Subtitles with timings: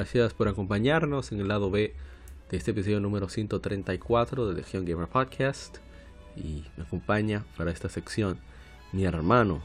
[0.00, 1.92] Gracias por acompañarnos en el lado B
[2.50, 5.76] de este episodio número 134 de Legion Gamer Podcast.
[6.34, 8.38] Y me acompaña para esta sección
[8.92, 9.60] mi hermano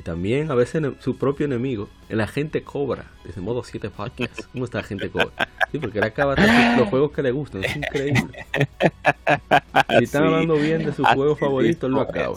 [0.00, 4.46] y también a veces su propio enemigo, el agente Cobra, desde modo 7 Podcast.
[4.52, 5.30] ¿Cómo está agente Cobra?
[5.70, 6.34] Sí, porque él acaba
[6.76, 8.44] los juegos que le gustan, es increíble.
[9.98, 12.36] Si están hablando bien de su juego favorito, él lo acaba.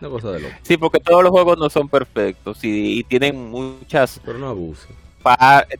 [0.00, 0.54] Una cosa de loco.
[0.62, 4.20] Sí, porque todos los juegos no son perfectos y, tienen muchas.
[4.24, 4.56] Pero no.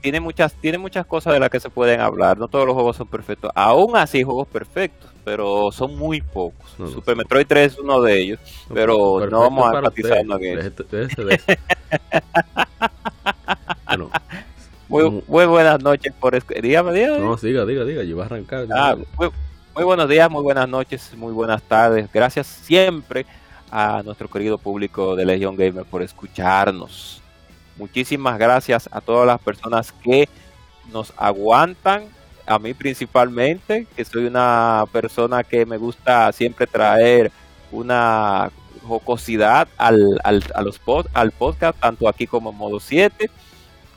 [0.02, 2.36] Tiene muchas, tiene muchas cosas de las que se pueden hablar.
[2.36, 3.50] No todos los juegos son perfectos.
[3.54, 6.70] Aún así, juegos perfectos, pero son muy pocos.
[6.92, 8.40] Super Metroid 3 es uno de ellos,
[8.72, 10.24] pero no vamos a enfatizar
[13.86, 14.10] bueno,
[14.88, 17.18] muy, muy, buenas noches por dígame, dígame.
[17.18, 18.66] No, diga, diga, diga, yo voy a arrancar.
[18.74, 19.30] Ah, muy,
[19.74, 22.08] muy buenos días, muy buenas noches, muy buenas tardes.
[22.12, 23.26] Gracias siempre
[23.70, 27.22] a nuestro querido público de Legion Gamer por escucharnos.
[27.76, 30.28] Muchísimas gracias a todas las personas que
[30.92, 32.04] nos aguantan,
[32.46, 37.30] a mí principalmente, que soy una persona que me gusta siempre traer
[37.70, 38.50] una
[38.86, 40.80] jocosidad al, al, a los
[41.14, 43.30] al podcast, tanto aquí como en modo 7.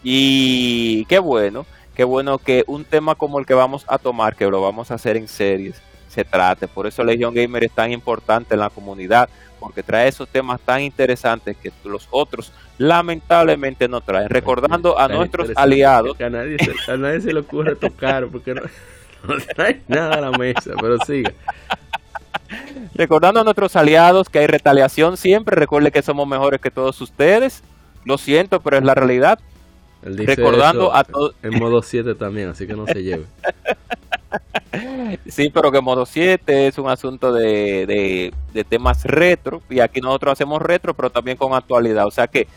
[0.03, 1.65] Y qué bueno,
[1.95, 4.95] qué bueno que un tema como el que vamos a tomar, que lo vamos a
[4.95, 6.67] hacer en series, se trate.
[6.67, 10.81] Por eso Legion Gamer es tan importante en la comunidad, porque trae esos temas tan
[10.81, 14.29] interesantes que los otros lamentablemente no traen.
[14.29, 16.17] Recordando a nuestros aliados.
[16.17, 16.57] Que a, nadie
[17.21, 18.61] se, le ocurre tocar porque no,
[19.55, 21.31] trae nada a la mesa, pero siga.
[22.93, 27.63] Recordando a nuestros aliados que hay retaliación siempre, recuerde que somos mejores que todos ustedes.
[28.05, 29.39] Lo siento, pero es la realidad.
[30.03, 31.35] Recordando a todos.
[31.41, 33.25] En modo 7 también, así que no se lleve.
[35.27, 40.33] Sí, pero que modo 7 es un asunto de, de, temas retro y aquí nosotros
[40.33, 42.07] hacemos retro, pero también con actualidad.
[42.07, 42.47] O sea que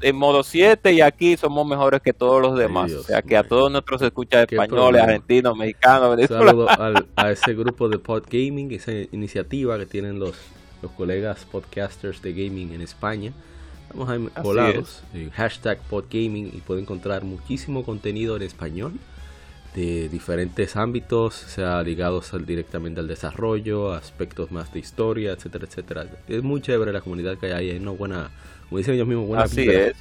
[0.00, 2.92] en modo 7 y aquí somos mejores que todos los demás.
[2.92, 6.68] o sea que a todos nuestros escuchas españoles, argentinos, mexicanos, Saludo
[7.16, 10.36] a ese grupo de Podgaming, esa iniciativa que tienen los,
[10.82, 13.32] los colegas podcasters de gaming en España.
[13.88, 15.02] Estamos ahí volados.
[15.32, 18.92] Hashtag Podgaming y pueden encontrar muchísimo contenido en español
[19.74, 26.06] de diferentes ámbitos, sea ligados directamente al desarrollo, aspectos más de historia, etcétera, etcétera.
[26.28, 28.30] Es muy chévere la comunidad que hay ahí, hay una buena,
[28.68, 29.96] como dicen ellos mismos, buena Así es.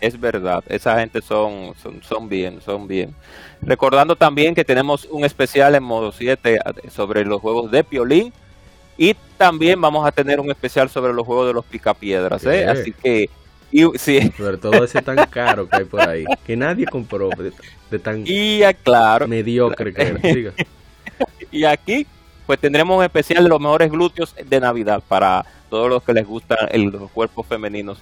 [0.00, 3.14] Es verdad, esa gente son, son, son bien, son bien.
[3.60, 6.58] Recordando también que tenemos un especial en modo 7
[6.90, 8.32] sobre los juegos de Piolín
[8.96, 12.66] y también vamos a tener un especial sobre los juegos de los picapiedras, ¿eh?
[12.66, 13.30] Así que
[13.72, 14.30] y, sí.
[14.36, 17.30] Sobre todo ese tan caro que hay por ahí, que nadie compró
[17.90, 20.20] de, tan y, claro, mediocre que era.
[21.50, 22.06] y aquí,
[22.46, 26.26] pues tendremos un especial de los mejores glúteos de Navidad para todos los que les
[26.26, 26.58] gustan
[26.92, 27.96] los cuerpos femeninos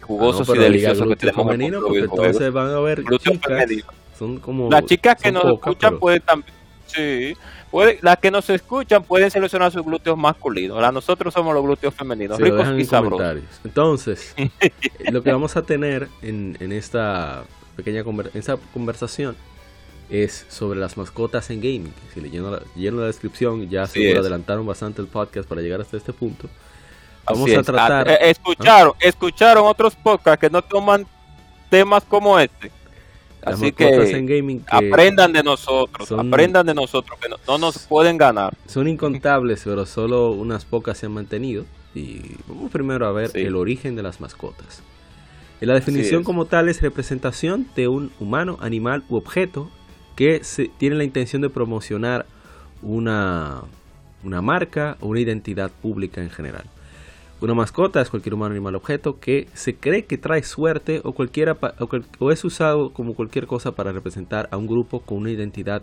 [0.00, 1.44] jugosos y deliciosos que tenemos.
[1.44, 3.70] Femenino, porque entonces van a ver chicas,
[4.18, 6.54] son como, las chicas que nos escuchan pueden también,
[6.86, 7.36] sí,
[8.02, 10.92] las que nos escuchan pueden seleccionar sus glúteos masculinos.
[10.92, 13.42] nosotros somos los glúteos femeninos, ricos y sabrosos.
[13.64, 14.34] Entonces,
[15.10, 17.44] lo que vamos a tener en, esta
[17.76, 19.36] pequeña conversación
[20.08, 21.92] es sobre las mascotas en gaming.
[22.14, 26.12] Si leyendo la, la descripción, ya se adelantaron bastante el podcast para llegar hasta este
[26.12, 26.48] punto.
[27.24, 28.08] Vamos a tratar.
[28.08, 31.06] Ah, eh, escucharon, escucharon otros podcasts que no toman
[31.68, 32.70] temas como este.
[33.46, 38.56] Así que, en gaming aprendan de nosotros, aprendan de nosotros, que no, nos pueden ganar.
[38.66, 41.64] Son incontables, pero solo unas pocas se han mantenido.
[41.94, 44.82] Y vamos primero a ver el origen de las mascotas.
[45.60, 49.70] la definición como tal es representación de un humano, animal u objeto
[50.16, 52.26] que se, tiene la intención de promocionar
[52.82, 53.62] una,
[54.24, 56.64] una marca o una identidad pública en general.
[57.38, 61.58] Una mascota es cualquier humano, animal, objeto que se cree que trae suerte o, cualquiera,
[62.18, 65.82] o, es usado como cualquier cosa para representar a un grupo con una identidad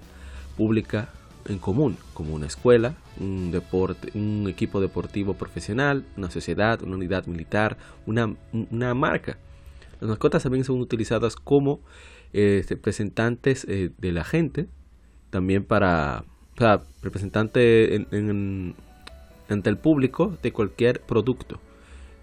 [0.58, 1.10] pública
[1.46, 7.28] en común, como una escuela, un deporte, un equipo deportivo profesional, una sociedad, una unidad
[7.28, 7.78] militar,
[8.08, 9.38] una, una marca.
[10.00, 11.82] Las mascotas también son utilizadas como
[12.34, 14.70] eh, representantes de la gente,
[15.30, 16.26] también para,
[16.56, 18.76] o sea, representante en,
[19.54, 21.60] ante el público de cualquier producto.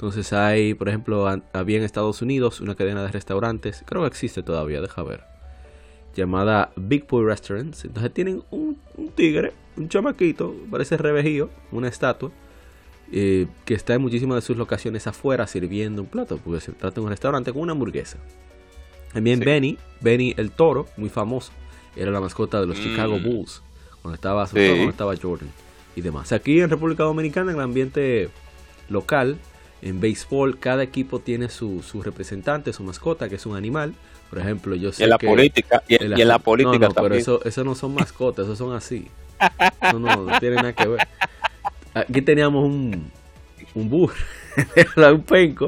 [0.01, 4.43] Entonces hay, por ejemplo, había en Estados Unidos una cadena de restaurantes, creo que existe
[4.43, 5.25] todavía, deja ver,
[6.17, 7.85] llamada Big Boy Restaurants.
[7.85, 8.79] Entonces tienen un,
[9.15, 12.31] tigre, un chamaquito, parece revejío, una estatua,
[13.13, 16.95] eh, que está en muchísimas de sus locaciones afuera sirviendo un plato, porque se trata
[16.95, 18.17] de un restaurante con una hamburguesa.
[19.13, 21.53] También Benny, Benny el toro, muy famoso,
[21.95, 23.23] era la mascota de los Chicago mm.
[23.23, 23.63] Bulls,
[24.01, 25.51] cuando estaba, cuando estaba Jordan
[25.97, 26.33] y demás.
[26.33, 28.31] Aquí en República Dominicana, en el ambiente
[28.89, 29.39] local,
[29.83, 33.95] en béisbol, cada equipo tiene su, su representante, su mascota, que es un animal.
[34.29, 37.65] Por ejemplo, yo sé en la política y, en la política no, Pero eso, eso
[37.65, 39.09] no son mascotas, eso son así.
[39.93, 41.01] No, no, no tiene nada que ver.
[41.95, 43.11] Aquí teníamos un,
[43.75, 44.15] un burro,
[45.13, 45.67] un penco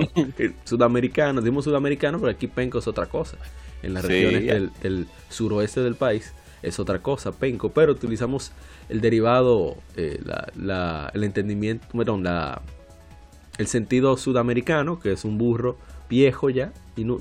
[0.64, 3.36] sudamericano, decimos sudamericano, pero aquí penco es otra cosa.
[3.82, 6.32] En las regiones del, suroeste del país
[6.62, 8.52] es otra cosa, penco, pero utilizamos
[8.88, 10.20] el derivado, eh,
[10.56, 12.62] la, el entendimiento, perdón, la,
[13.58, 15.76] el sentido sudamericano, que es un burro
[16.08, 16.72] viejo ya,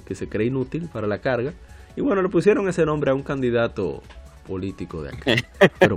[0.06, 1.54] que se cree inútil para la carga.
[1.96, 4.02] Y bueno, le pusieron ese nombre a un candidato
[4.48, 5.44] político de aquí.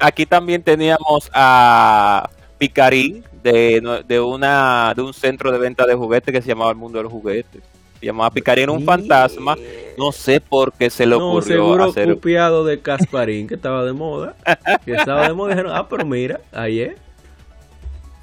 [0.00, 6.32] Aquí también teníamos a Picarín de, de, una, de un centro de venta de juguetes
[6.32, 7.62] que se llamaba El Mundo de los Juguetes.
[8.00, 9.56] Llamaba Picarín, un fantasma.
[9.96, 12.14] No sé por qué se le ocurrió seguro hacer...
[12.14, 14.36] copiado de Casparín, que estaba de moda.
[14.84, 15.50] Que estaba de moda.
[15.50, 16.92] Dijeron, ah, pero mira, ahí es.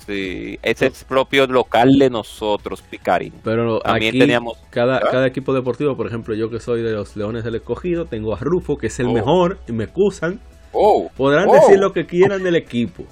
[0.05, 3.33] Sí, ese es propio local de nosotros, Picarín.
[3.43, 7.43] Pero También teníamos cada, cada equipo deportivo, por ejemplo, yo que soy de los Leones
[7.43, 9.13] del Escogido, tengo a Rufo, que es el oh.
[9.13, 10.39] mejor, y me excusan.
[10.71, 11.09] Oh.
[11.17, 11.81] Podrán decir oh.
[11.81, 13.05] lo que quieran del equipo.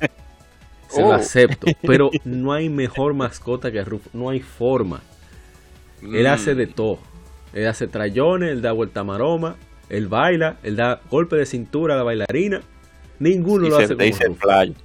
[0.87, 1.65] Se lo acepto.
[1.81, 4.09] Pero no hay mejor mascota que Rufo.
[4.13, 5.01] No hay forma.
[6.11, 6.73] Él hace de mm.
[6.73, 6.99] todo.
[7.53, 9.55] Él hace trayones, él da vuelta maroma,
[9.89, 12.61] él baila, él da golpe de cintura a la bailarina.
[13.19, 14.75] Ninguno lo hace como Rufo.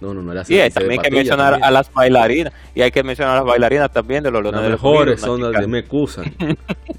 [0.00, 0.32] No, no, no.
[0.48, 2.52] Y también hay que mencionar a las bailarinas.
[2.74, 5.66] Y hay que mencionar a las bailarinas también de los Las mejores son las de
[5.66, 5.84] me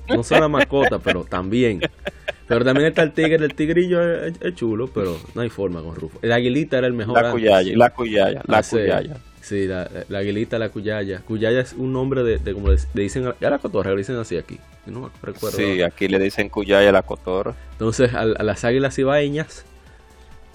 [0.10, 1.82] No son la mascota, pero también.
[2.48, 3.44] Pero también está el tigre.
[3.44, 6.20] El tigrillo es, chulo, pero no hay forma con Rufo.
[6.22, 7.22] El aguilita era el mejor.
[7.22, 9.18] La cuyaya, la cuyaya, la cuyaya.
[9.42, 11.22] Sí, la, la, aguilita, la cuyaya.
[11.22, 14.60] Cuyaya es un nombre de, como le, dicen, a la cotorra, le dicen así aquí.
[14.86, 15.58] No me recuerdo.
[15.58, 17.56] Sí, aquí le dicen cuyaya a la cotorra.
[17.74, 19.66] Entonces, a, a las águilas ibaeñas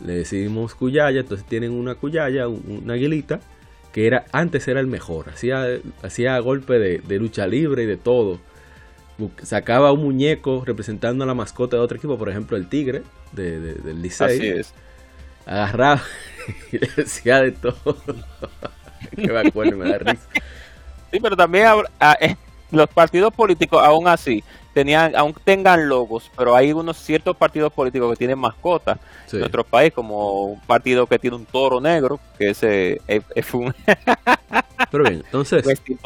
[0.05, 3.41] le decidimos cuyaya, entonces tienen una cuyaya, una aguilita,
[3.93, 5.67] que era antes era el mejor, hacía,
[6.03, 8.39] hacía golpe de, lucha libre y de todo.
[9.43, 13.59] Sacaba un muñeco representando a la mascota de otro equipo, por ejemplo el tigre de,
[13.59, 14.37] del Licey.
[14.37, 14.75] Así es.
[15.47, 16.03] Agarraba
[16.73, 17.97] y le decía de todo.
[19.15, 20.29] que me acuerdo, me da risa.
[21.11, 21.67] Sí, pero también
[22.01, 22.37] ah, eh,
[22.71, 24.43] los partidos políticos, aún así,
[24.75, 28.99] tenían, aún tengan logos, pero hay unos ciertos partidos políticos que tienen mascotas
[29.33, 33.75] en nuestro país, como un partido que tiene un toro negro, que ese es, un
[34.91, 35.65] pero bien, entonces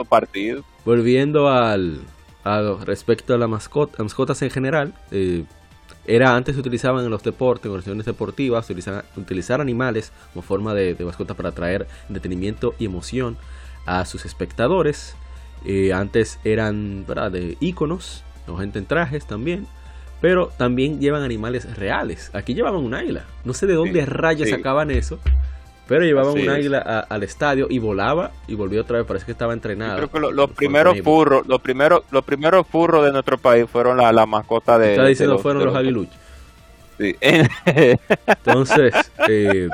[0.09, 0.63] partido.
[0.85, 2.03] Volviendo al,
[2.85, 5.45] respecto a la mascota, mascotas en general, eh,
[6.07, 10.75] era antes se utilizaban en los deportes, en organizaciones deportivas, utilizar, utilizar animales como forma
[10.75, 13.37] de, mascota para traer entretenimiento y emoción
[13.87, 15.15] a sus espectadores.
[15.67, 17.31] Eh, antes eran ¿verdad?
[17.31, 18.25] de íconos
[18.59, 19.67] gente en trajes también,
[20.21, 22.31] pero también llevan animales reales.
[22.35, 23.25] Aquí llevaban un águila.
[23.45, 25.19] No sé de dónde rayas sacaban eso,
[25.91, 26.79] pero llevaban un águila
[27.09, 29.07] al estadio y volaba y volvió otra vez.
[29.09, 29.97] Parece que estaba entrenado.
[29.97, 34.13] creo que los primeros furros, los primeros, los primeros furros de nuestro país fueron la,
[34.13, 34.93] la mascota de.
[34.93, 36.15] Está diciendo fueron los, aguiluchos.
[36.97, 37.17] Sí.
[38.25, 38.95] Entonces,
[39.29, 39.69] eh,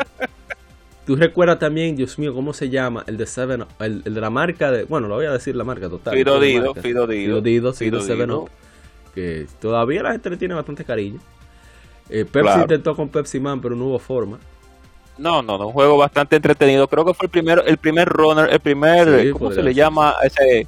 [1.05, 3.05] tú recuerdas también, Dios mío, ¿cómo se llama?
[3.07, 5.65] El de Seven, el, el de la marca de, bueno, lo voy a decir la
[5.65, 6.15] marca total.
[6.15, 7.43] Fido Dido, Fido Dido.
[7.43, 8.51] Fido Dido, Seven Up
[9.15, 11.21] que todavía la gente le tiene bastante cariño.
[12.09, 14.39] Eh, Pepsi intentó con Pepsi Man, pero no hubo forma.
[15.19, 16.89] No, no, no, un juego bastante entretenido.
[16.89, 20.15] Creo que fue el primero, el primer runner, el primer, ¿cómo se le llama?
[20.23, 20.67] Ese,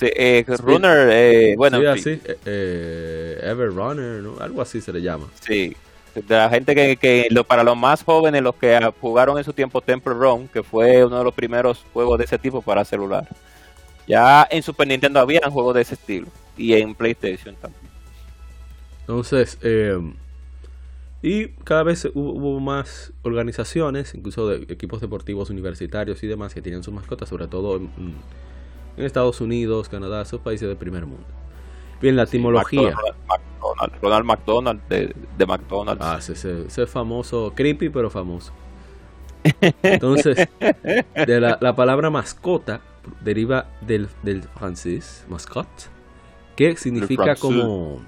[0.00, 4.40] eh, runner, eh, bueno, sí, así, eh, Ever Runner, ¿no?
[4.40, 5.26] algo así se le llama.
[5.40, 5.76] Sí,
[6.14, 9.52] de la gente que, que lo, para los más jóvenes, los que jugaron en su
[9.52, 13.26] tiempo Temple Run, que fue uno de los primeros juegos de ese tipo para celular.
[14.06, 17.82] Ya en Super Nintendo había juegos de ese estilo y en PlayStation también.
[19.00, 19.98] Entonces, eh,
[21.24, 26.82] y cada vez hubo, más organizaciones, incluso de equipos deportivos universitarios y demás, que tenían
[26.82, 28.14] sus mascotas, sobre todo en,
[28.98, 31.24] Estados Unidos, Canadá, esos países del primer mundo.
[32.02, 32.94] Bien, la etimología.
[34.02, 36.04] Ronald, McDonald de, de McDonald's.
[36.04, 38.52] Ah, ese, ese, famoso, creepy pero famoso.
[39.82, 40.46] Entonces,
[41.26, 42.82] de la, la palabra mascota
[43.22, 45.86] deriva del, del francés, mascotte,
[46.54, 48.02] que significa como...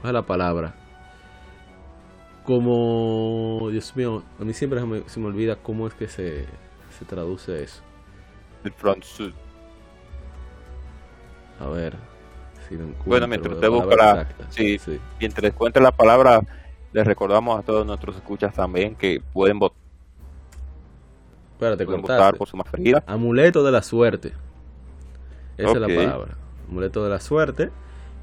[0.00, 0.74] ¿Cuál es la palabra?
[2.48, 3.68] Como...
[3.70, 6.46] Dios mío, a mí siempre se me, se me olvida cómo es que se,
[6.98, 7.82] se traduce eso.
[8.64, 9.34] El francés.
[11.60, 11.94] A ver,
[12.66, 14.28] si lo Bueno, mientras usted busca la...
[14.48, 14.98] Sí, sí.
[15.20, 16.40] Mientras encuentre la palabra,
[16.94, 19.76] les recordamos a todos nuestros escuchas también que pueden votar
[21.52, 23.04] Espérate, pueden votar por su más ferida.
[23.06, 24.32] Amuleto de la suerte.
[25.58, 26.38] Esa es la palabra.
[26.66, 27.68] Amuleto de la suerte,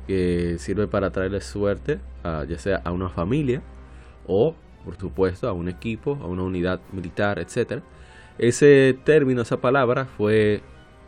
[0.08, 3.62] que sirve para traerle suerte, a, ya sea a una familia
[4.27, 7.82] o, por supuesto, a un equipo, a una unidad militar, etcétera.
[8.38, 10.62] Ese término, esa palabra fue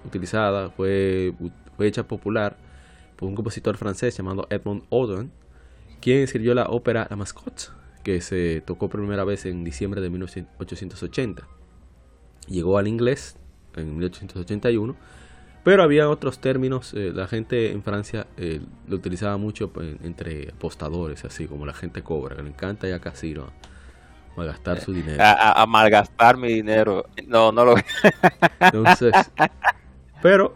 [0.06, 1.34] utilizada, fue,
[1.80, 2.58] hecha popular
[3.16, 5.32] por un compositor francés llamado Edmond Audin,
[6.02, 7.70] quien escribió la ópera La Mascotte,
[8.04, 11.48] que se tocó por primera vez en diciembre de 1880
[12.48, 13.38] llegó al inglés
[13.76, 14.96] en 1881,
[15.68, 20.52] pero había otros términos, eh, la gente en Francia eh, lo utilizaba mucho pues, entre
[20.52, 23.52] apostadores, así como la gente cobra, que le encanta ya casi ¿no?
[24.38, 25.22] gastar su dinero.
[25.22, 27.76] A, malgastar mi dinero, no, no lo...
[28.62, 29.14] Entonces,
[30.22, 30.56] pero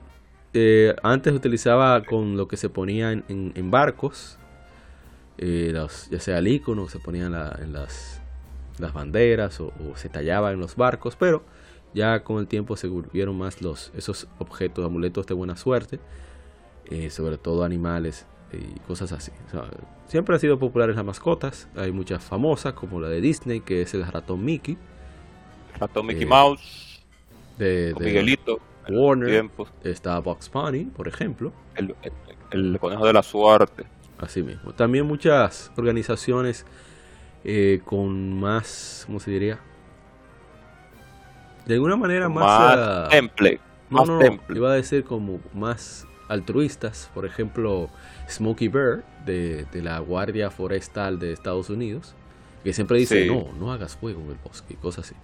[0.53, 4.39] eh, antes utilizaba con lo que se ponía en, barcos,
[5.37, 8.21] los, ya sea el icono, se ponía en, las,
[8.79, 11.43] las banderas o, o, se tallaba en los barcos, pero
[11.93, 15.99] ya con el tiempo se volvieron más los, esos objetos, amuletos de buena suerte,
[16.89, 19.31] eh, sobre todo animales y cosas así.
[20.07, 23.93] siempre han sido populares las mascotas, hay muchas famosas como la de Disney, que es
[23.93, 24.77] el ratón Mickey.
[25.79, 27.03] Ratón Mickey eh, Mouse.
[27.57, 28.59] De, Miguelito.
[28.89, 29.49] Warner.
[29.83, 31.53] Está Box Bunny, por ejemplo.
[32.51, 33.85] El, conejo de la suerte.
[34.17, 34.73] Así mismo.
[34.73, 36.65] También muchas organizaciones
[37.43, 39.59] eh, con más, ¿cómo se diría?
[41.65, 47.25] De alguna manera más, más temple, no, no, iba a decir como más altruistas, por
[47.25, 47.89] ejemplo,
[48.29, 52.15] Smokey Bear de, la Guardia Forestal de Estados Unidos,
[52.63, 55.15] que siempre dice, no, no hagas fuego en el bosque, cosas así.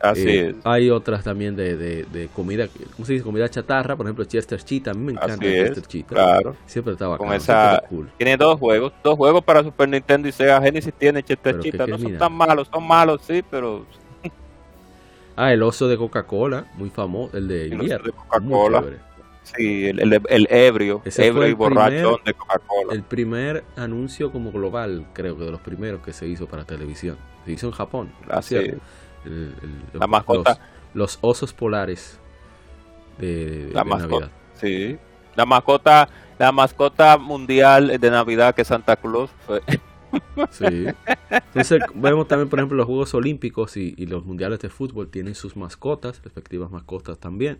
[0.00, 0.56] Así eh, es.
[0.64, 3.24] Hay otras también de, de, comida, ¿cómo se dice?
[3.24, 4.92] Comida chatarra, por ejemplo, Chester Cheetah.
[4.92, 6.14] A mí me encanta Chester Cheetah.
[6.14, 6.56] Claro.
[6.66, 7.82] Siempre estaba con esa.
[8.16, 11.86] Tiene dos juegos, dos juegos para Super Nintendo y Sega Genesis tiene Chester Cheetah.
[11.86, 13.84] No son tan malos, son malos, sí, pero
[15.40, 18.82] Ah, el oso de Coca-Cola, muy famoso, el de El de Coca-Cola.
[19.44, 22.92] Sí, el, el, el, ebrio, ebrio y borracho de Coca-Cola.
[22.92, 27.16] El primer anuncio como global, creo que de los primeros que se hizo para televisión.
[27.44, 28.12] Se hizo en Japón.
[28.28, 28.74] Así es.
[29.92, 30.58] la mascota.
[30.92, 32.18] Los, osos polares
[33.18, 34.98] de, la mascota, Sí.
[35.36, 39.62] La mascota, la mascota mundial de Navidad que Santa Claus fue
[40.50, 40.86] Sí.
[41.30, 45.56] Entonces vemos también, por ejemplo, los Juegos Olímpicos y, los Mundiales de Fútbol tienen sus
[45.56, 47.58] mascotas, respectivas mascotas también.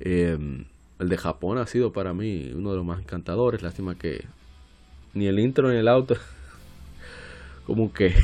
[0.00, 0.64] Em,
[0.98, 3.62] el de Japón ha sido para mí uno de los más encantadores.
[3.62, 4.24] Lástima que
[5.14, 6.16] ni el intro ni el auto
[7.66, 8.14] como que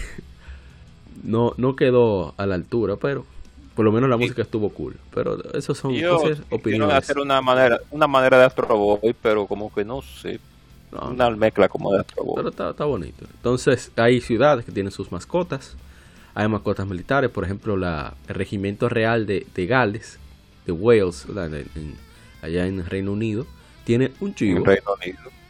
[1.23, 3.25] no, no quedó a la altura, pero
[3.75, 4.97] por lo menos la música estuvo cool.
[5.15, 5.93] Pero eso son
[6.51, 6.97] opiniones.
[6.97, 10.41] hacer una manera, una manera de Astro Boy, pero como que no sé.
[10.93, 12.05] Una mezcla como de
[12.35, 13.25] Pero está, bonito.
[13.35, 15.77] Entonces, hay ciudades que tienen sus mascotas.
[16.35, 20.19] Hay mascotas militares, por ejemplo, la, el Regimiento Real de, de Gales,
[20.67, 21.27] de Wales,
[22.43, 23.47] allá en el Reino Unido,
[23.85, 24.65] tiene un chivo.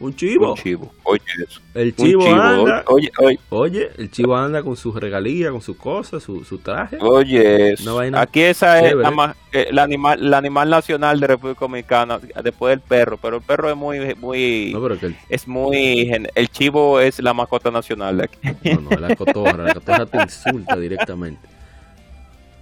[0.01, 0.53] Un chivo.
[0.53, 0.93] Un chivo.
[1.03, 1.61] Oye, eso.
[1.75, 2.85] El chivo, anda.
[2.87, 3.39] Oye, oye.
[3.49, 6.99] Oye, el chivo anda con sus regalías, con sus cosas, su, su traje.
[7.01, 7.75] Oye,
[8.15, 12.81] aquí esa es la, eh, la, animal, el animal nacional de República Dominicana, después del
[12.81, 13.19] perro.
[13.21, 14.15] Pero el perro es muy.
[14.15, 15.17] muy no, pero que el...
[15.29, 16.13] Es muy.
[16.35, 18.39] El chivo es la mascota nacional de aquí.
[18.75, 19.65] No, no, la cotorra.
[19.65, 21.49] La cotorra te insulta directamente.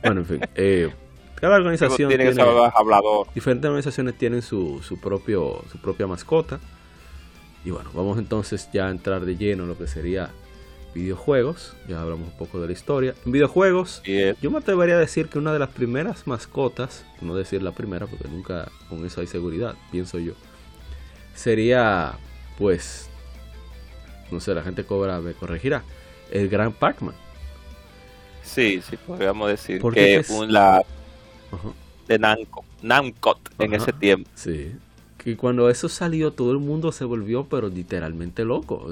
[0.03, 0.41] Bueno, en fin.
[0.55, 0.91] Eh,
[1.35, 2.43] cada organización tiene, tiene
[2.75, 3.27] hablador.
[3.35, 6.59] Diferentes organizaciones tienen su, su, propio, su propia mascota.
[7.67, 10.31] Y bueno, vamos entonces ya a entrar de lleno en lo que sería
[10.95, 11.75] videojuegos.
[11.89, 13.13] Ya hablamos un poco de la historia.
[13.27, 17.65] En videojuegos, yo me atrevería a decir que una de las primeras mascotas, no decir
[17.65, 20.35] la primera porque nunca con eso hay seguridad, pienso yo,
[21.35, 22.17] sería
[22.57, 23.09] pues,
[24.31, 25.83] no sé, la gente cobra, me corregirá,
[26.31, 27.17] el Gran Pac-Man.
[28.45, 30.85] Sí, sí, podríamos decir que es la
[32.07, 34.31] de Namco, Namcot en ese tiempo.
[34.37, 34.73] Sí.
[35.27, 38.87] Que cuando eso salió todo el mundo se volvió pero literalmente loco.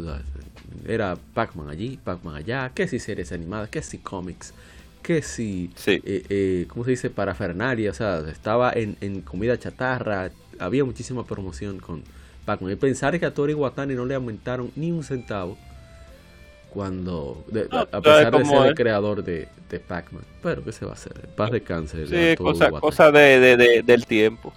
[0.85, 4.53] era Pac-Man allí, Pac-Man allá, que si series animadas, que si cómics,
[5.01, 6.03] que si, sí.
[6.05, 7.09] eh, eh, ¿cómo se dice?
[7.09, 12.03] Parafernalia, o sea, estaba en, en comida chatarra, había muchísima promoción con,
[12.45, 12.73] Pac-Man.
[12.73, 15.57] Y pensar que a Tori Watani no le aumentaron ni un centavo
[16.71, 20.25] cuando a, pesar de ser el creador de, de Pac-Man.
[20.43, 21.13] Pero ¿qué se va a hacer?
[21.37, 22.09] Paz de cáncer.
[22.09, 24.53] Sí, cosa, cosa de, del tiempo.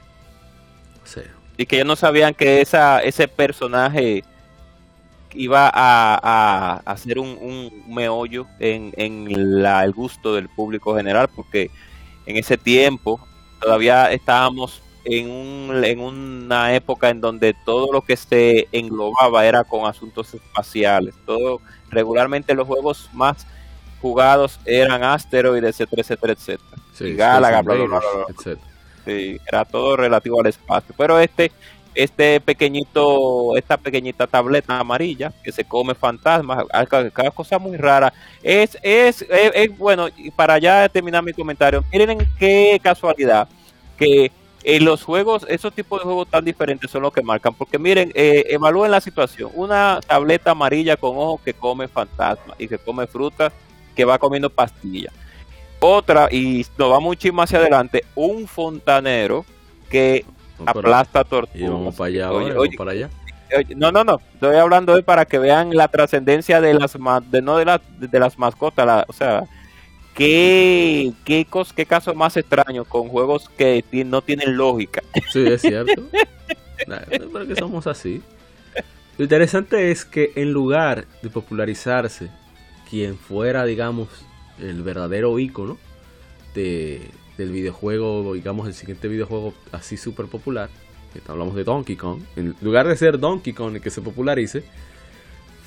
[1.57, 4.23] Y que ellos no sabían que esa, ese personaje
[5.33, 11.29] iba a, a, hacer un, un, meollo en, en la, el gusto del público general,
[11.35, 11.69] porque
[12.25, 13.19] en ese tiempo
[13.59, 19.63] todavía estábamos en, un, en una época en donde todo lo que se englobaba era
[19.63, 21.15] con asuntos espaciales.
[21.25, 23.47] Todo regularmente los juegos más
[24.01, 26.81] jugados eran Asteroids, etcétera, etcétera, etcétera.
[26.93, 27.63] Sí, Galaga,
[29.07, 30.93] Sí, era todo relativo al espacio.
[30.97, 31.49] Pero este,
[31.95, 38.11] este pequeñito, esta pequeñita tableta amarilla que se come fantasmas, cada cosa muy rara.
[38.43, 43.47] Es, es, es, bueno, y para ya terminar mi comentario, miren qué casualidad
[43.97, 44.29] que
[44.63, 47.53] en los juegos, esos tipos de juegos tan diferentes son los que marcan.
[47.53, 49.51] Porque miren, eh, evalúen la situación.
[49.53, 53.53] Una tableta amarilla con ojos que come fantasmas y que come frutas,
[53.95, 55.13] que va comiendo pastillas.
[55.79, 59.46] Otra, y nos va muchísimo hacia adelante, un fontanero
[59.89, 60.25] que
[60.65, 61.62] aplasta tortugas.
[61.62, 63.10] Y vamos para allá, oye, para allá.
[63.75, 64.19] no, no, no.
[64.34, 66.93] Estoy hablando hoy para que vean la trascendencia de las
[67.29, 69.43] de no de, las de las mascotas, o sea,
[70.17, 75.03] ¿Qué, qué, qué caso más extraño con juegos que no tienen lógica?
[75.31, 76.01] Sí, es cierto.
[77.31, 78.24] pero que somos así.
[79.19, 82.31] Lo interesante es que en lugar de popularizarse
[82.89, 84.07] quien fuera, digamos,
[84.59, 85.77] el verdadero ícono
[86.53, 90.69] de, del videojuego, digamos, el siguiente videojuego así súper popular,
[91.13, 94.63] que hablamos de Donkey Kong, en lugar de ser Donkey Kong el que se popularice,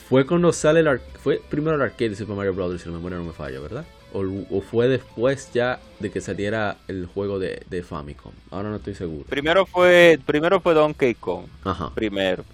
[0.08, 2.82] fue cuando sale el fue primero el arcade de Super Mario Bros.
[2.82, 3.84] si la memoria no me falla, ¿verdad?
[4.12, 8.32] O, fue después ya de que saliera el juego de, de, Famicom.
[8.50, 9.24] Ahora no estoy seguro.
[9.28, 11.44] Primero fue, primero fue Donkey Kong.
[11.62, 11.92] Ajá.
[11.94, 12.44] Primero.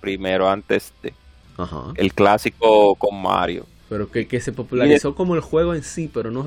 [0.00, 1.14] Primero, antes de.
[1.56, 1.92] Ajá.
[1.94, 3.64] El clásico con Mario.
[3.88, 6.46] Pero que, que se popularizó como el juego en sí, pero no,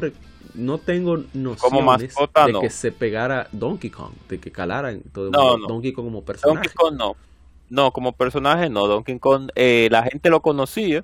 [0.53, 5.93] no tengo nociones de que se pegara Donkey Kong, de que calara en todo Donkey
[5.93, 6.67] Kong como personaje.
[6.67, 7.15] Donkey Kong no.
[7.69, 8.87] No, como personaje no.
[8.87, 11.03] Donkey Kong, eh, la gente lo conocía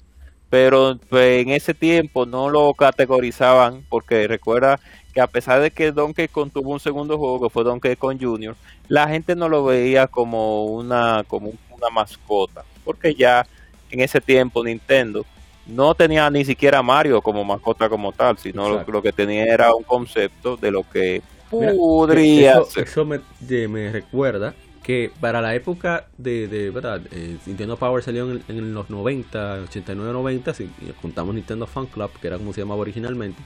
[0.49, 4.79] pero pues, en ese tiempo no lo categorizaban porque recuerda
[5.13, 8.17] que a pesar de que Donkey Kong tuvo un segundo juego que fue Donkey Kong
[8.21, 8.55] Jr.,
[8.87, 13.45] la gente no lo veía como una como una mascota, porque ya
[13.91, 15.25] en ese tiempo Nintendo
[15.67, 19.83] no tenía ni siquiera Mario como mascota como tal, sino lo, que tenía era un
[19.83, 22.83] concepto de lo que podría ser.
[22.83, 23.19] Eso me,
[23.67, 24.53] me recuerda
[24.87, 30.13] que para la época de, de verdad, eh, Nintendo Power salió en, los 90, 89,
[30.13, 30.69] 90, si
[31.01, 33.41] contamos Nintendo Fan Club, que era como se llamaba originalmente,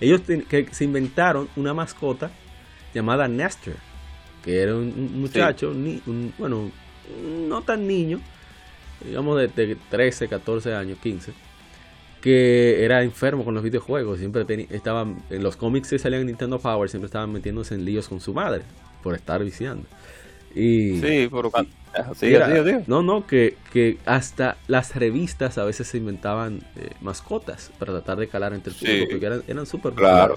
[0.00, 2.30] ellos que se inventaron una mascota
[2.94, 3.74] llamada Nestor,
[4.44, 6.00] que era un, muchacho, ni,
[6.38, 6.70] bueno,
[7.48, 8.20] no tan niño,
[9.04, 11.32] digamos de, 13, 14 años, 15,
[12.24, 16.28] que era enfermo con los videojuegos, siempre tenía, estaban, en los cómics que salían en
[16.28, 18.62] Nintendo Power, siempre estaban metiéndose en líos con su madre
[19.02, 19.86] por estar viciando.
[20.54, 21.52] Y, sí, pero
[22.86, 28.16] No, no, que, que, hasta las revistas a veces se inventaban eh, mascotas para tratar
[28.16, 30.36] de calar entre el público, porque eran, eran súper claro.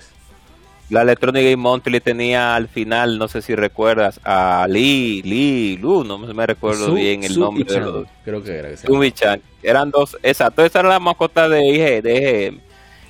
[0.90, 6.06] La Electronic Game Monthly tenía al final, no sé si recuerdas, a Lee, Lee, Lu,
[6.06, 7.66] no me recuerdo bien el nombre.
[7.66, 8.70] De creo que era.
[8.74, 12.60] Que Eran dos, exacto, esa era la mascota de IG, de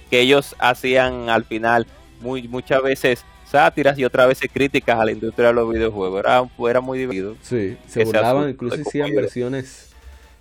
[0.09, 1.85] que ellos hacían al final
[2.19, 6.19] muy muchas veces sátiras y otra vez críticas a la industria de los videojuegos.
[6.19, 7.35] Era, era muy divertido.
[7.43, 9.91] Sí, se burlaban, incluso hacían versiones,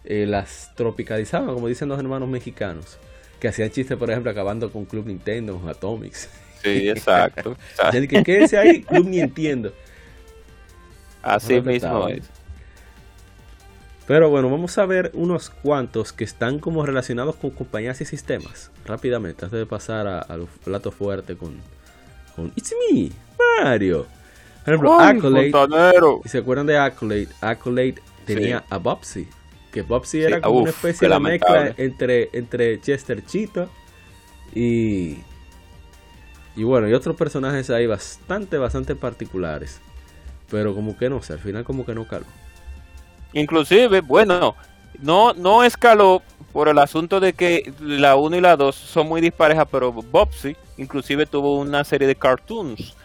[0.05, 2.99] eh, las tropicalizaban, como dicen los hermanos mexicanos,
[3.41, 6.31] que hacían chistes, por ejemplo, acabando con Club Nintendo, con Atomics.
[6.67, 7.57] Sí, exacto.
[7.93, 9.73] que quédese ahí, Club Nintendo.
[11.23, 12.31] Así mismo es.
[14.07, 18.71] Pero bueno, vamos a ver unos cuantos que están como relacionados con compañías y sistemas.
[18.85, 21.61] Rápidamente, antes de pasar a, a los platos fuertes con,
[22.55, 23.11] It's me,
[23.63, 24.07] Mario.
[24.65, 25.53] Por ejemplo, Accolade.
[26.25, 27.29] ¿Y se acuerdan de Accolade?
[27.41, 29.29] Accolade tenía a Bobsy.
[29.73, 33.69] Que Bobsy era como una especie de mezcla entre, entre Chester Cheetah
[34.55, 35.19] y.
[36.57, 39.81] Y bueno, y otros personajes ahí bastante, bastante particulares.
[40.51, 42.25] Pero como que no sé, al final como que no caló.
[43.33, 44.57] Inclusive, bueno,
[45.03, 49.21] no, no escaló por el asunto de que la 1 y la 2 son muy
[49.21, 52.97] disparejas, pero Bobsy inclusive tuvo una serie de cartoons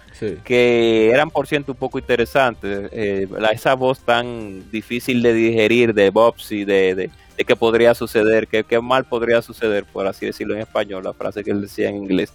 [0.44, 2.90] que eran por ciento un poco interesantes.
[2.92, 8.48] Eh, esa voz tan difícil de digerir de Bobsy, de, de, de qué podría suceder,
[8.48, 11.90] qué, qué mal podría suceder, por así decirlo en español, la frase que él decía
[11.90, 12.34] en inglés.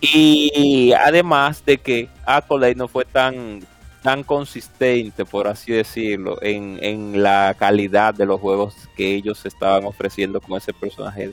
[0.00, 3.60] Y además de que Accolade no fue tan
[4.02, 9.84] tan consistente, por así decirlo, en, en la calidad de los juegos que ellos estaban
[9.84, 11.32] ofreciendo con ese personaje.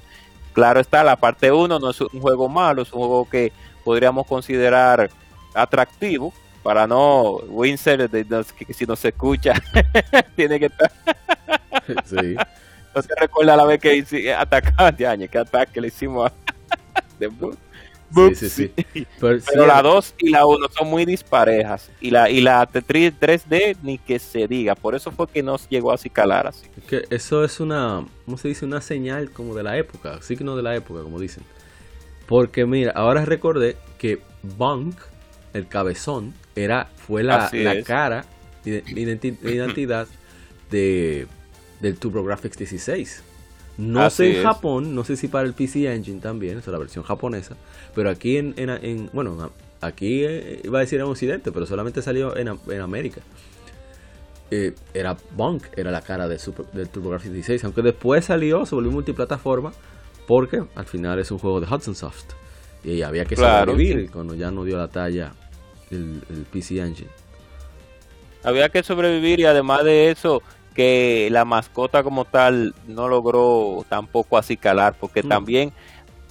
[0.52, 3.54] Claro está, la parte 1 no es un juego malo, es un juego que
[3.86, 5.10] podríamos considerar
[5.54, 6.34] atractivo,
[6.68, 9.54] para no Winsor que, si no se escucha
[10.36, 10.92] tiene que estar
[12.04, 12.36] sí.
[12.94, 16.34] no se recuerda la vez que atacaba de año que ataque le hicimos a
[18.14, 18.50] Sí, sí,
[18.94, 19.08] sí.
[19.20, 21.90] Pero, la 2 y la 1 son muy disparejas.
[22.00, 24.76] Y la, y la 3D ni que se diga.
[24.76, 26.68] Por eso fue que nos llegó así calar así.
[26.88, 28.66] Que eso es una, ¿cómo se dice?
[28.66, 30.22] Una señal como de la época.
[30.22, 31.44] Signo de la época, como dicen.
[32.28, 34.96] Porque mira, ahora recordé que Bunk,
[35.54, 38.26] el cabezón, era, fue la, la cara,
[38.66, 40.08] identidad
[40.70, 41.28] de,
[41.80, 43.24] del TurboGrafx 16.
[43.78, 47.04] No sé en Japón, no sé si para el PC Engine también, es la versión
[47.04, 47.56] japonesa,
[47.94, 52.36] pero aquí en, en, bueno, aquí eh, iba a decir en Occidente, pero solamente salió
[52.36, 53.22] en, en América.
[54.50, 58.76] Eh, era Bunk, era la cara de Super, del TurboGrafx 16, aunque después salió, se
[58.76, 59.74] volvió multiplataforma,
[60.26, 62.32] porque al final es un juego de Hudson Soft.
[62.84, 65.34] Y había que sobrevivir cuando ya no dio la talla
[65.92, 67.10] el, el PC Engine.
[68.44, 70.42] Había que sobrevivir y además de eso,
[70.78, 75.28] que la mascota como tal no logró tampoco así calar, porque mm.
[75.28, 75.74] también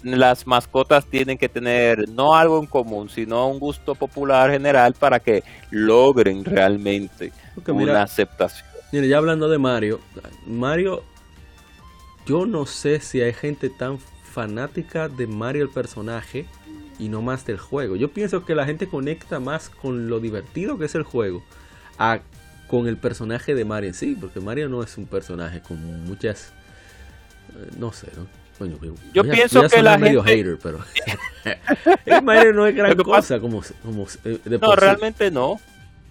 [0.04, 5.18] las mascotas tienen que tener no algo en común, sino un gusto popular general para
[5.18, 7.32] que logren realmente
[7.66, 8.64] una aceptación.
[8.92, 9.98] Mire, ya hablando de Mario,
[10.46, 11.02] Mario,
[12.24, 16.46] yo no sé si hay gente tan fanática de Mario el personaje
[17.00, 17.96] y no más del juego.
[17.96, 21.42] Yo pienso que la gente conecta más con lo divertido que es el juego
[21.98, 22.20] a
[22.66, 26.52] con el personaje de Mario en sí, porque Mario no es un personaje con muchas,
[27.54, 28.26] eh, no sé, ¿no?
[29.12, 30.78] yo pienso que la medio hater, pero
[32.22, 35.60] Mario no es gran cosa como, como eh, no realmente no,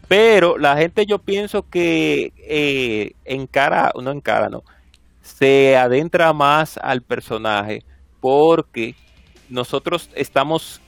[0.07, 4.63] pero la gente yo pienso que eh, encara, no encara, no,
[5.21, 7.83] se adentra más al personaje
[8.19, 8.95] porque
[9.49, 10.81] nosotros estamos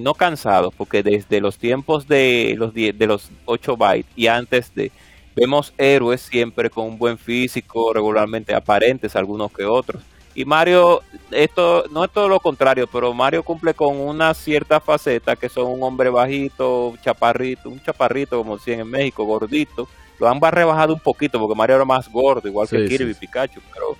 [0.00, 4.92] no cansados, porque desde los tiempos de los de los 8 bytes y antes de
[5.40, 10.02] Vemos héroes siempre con un buen físico, regularmente aparentes, algunos que otros.
[10.34, 11.00] Y Mario,
[11.30, 15.72] esto no es todo lo contrario, pero Mario cumple con una cierta faceta que son
[15.72, 19.88] un hombre bajito, chaparrito, un chaparrito como decían en México, gordito.
[20.18, 23.62] Lo han rebajado un poquito porque Mario era más gordo, igual que Kirby y Pikachu,
[23.72, 23.96] pero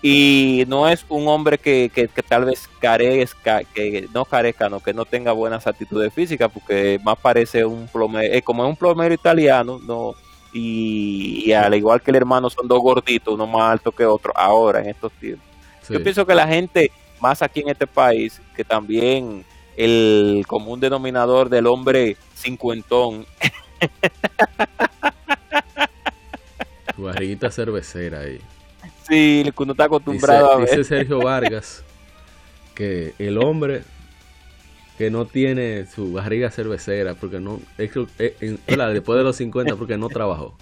[0.00, 4.94] y no es un hombre que, que, tal vez carezca, que no carezca, no, que
[4.94, 9.12] no tenga buenas actitudes físicas, porque más parece un plomero, eh, como es un plomero
[9.12, 10.14] italiano, no
[10.52, 14.80] y, al igual que el hermano son dos gorditos, uno más alto que otro, ahora
[14.80, 15.46] en estos tiempos.
[15.88, 19.44] Yo pienso que la gente, más aquí en este país, que también
[19.76, 23.26] el común denominador del hombre cincuentón.
[26.94, 28.40] Tu barriguita cervecera ahí.
[29.08, 30.68] Sí, que uno está acostumbrado a ver.
[30.68, 31.82] Dice Sergio Vargas
[32.74, 33.82] que el hombre
[35.02, 38.56] que no tiene su barriga cervecera porque no es eh,
[38.92, 40.54] después de los 50 porque no trabajó.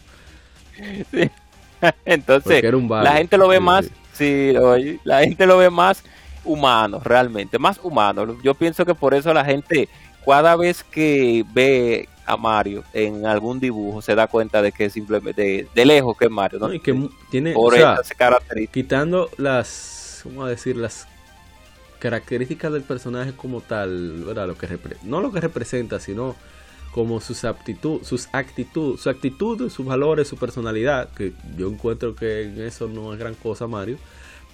[2.07, 4.55] Entonces la gente lo ve más sí.
[5.05, 6.03] la gente lo ve más
[6.43, 8.39] humano realmente más humano.
[8.43, 9.91] Yo pienso que por eso la gente
[10.25, 15.69] cada vez que ve a Mario en algún dibujo se da cuenta de que simplemente
[15.75, 16.73] de, lejos que es Mario ¿no?
[16.73, 16.99] y que
[17.31, 17.53] tiene
[18.69, 21.07] quitando las a decir las
[22.01, 24.49] características del personaje como tal, ¿verdad?
[24.49, 24.67] Lo que
[25.05, 26.35] no lo que representa, sino
[26.93, 32.43] como sus aptitud, sus actitud, su actitud, sus valores, su personalidad, que yo encuentro que
[32.43, 33.99] en eso no es gran cosa Mario,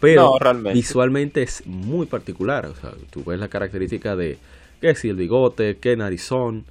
[0.01, 0.35] pero
[0.75, 4.39] visualmente es muy particular, o sea, tú ves la característica de
[4.81, 6.67] que si el bigote, que narizón,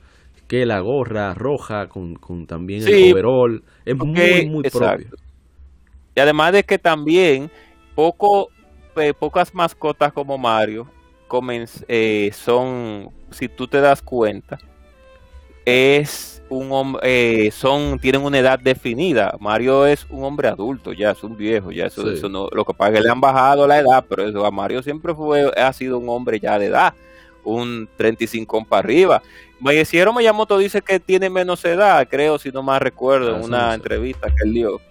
[0.48, 5.08] que la gorra roja con, con también el overall, es muy muy propio.
[6.16, 7.50] Y además de que también
[7.96, 8.50] poco
[8.98, 10.88] eh, pocas mascotas como Mario
[11.88, 14.58] eh, son, si tú te das cuenta,
[15.66, 19.36] es un hombre, eh, son, tienen una edad definida.
[19.40, 22.74] Mario es un hombre adulto, ya es un viejo, ya eso, eso no, lo que
[22.74, 25.74] pasa es que le han bajado la edad, pero eso a Mario siempre fue, ha
[25.74, 26.94] sido un hombre ya de edad,
[27.44, 29.22] un 35 para arriba.
[29.60, 33.74] Mayesiero Miyamoto dice que tiene menos edad, creo, si no más recuerdo, en ah, una
[33.74, 34.82] entrevista que él dio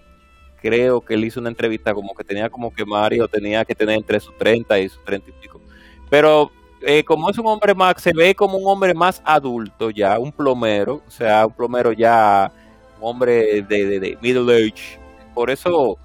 [0.65, 3.99] creo que él hizo una entrevista como que tenía como que Mario tenía que tener
[3.99, 5.61] entre sus 30 y sus 30 y pico.
[6.09, 6.51] Pero
[6.81, 10.33] eh, como es un hombre más, se ve como un hombre más adulto ya, un
[10.33, 12.51] plomero, o sea, un plomero ya,
[12.99, 14.99] un hombre de, middle age.
[15.35, 15.99] Por eso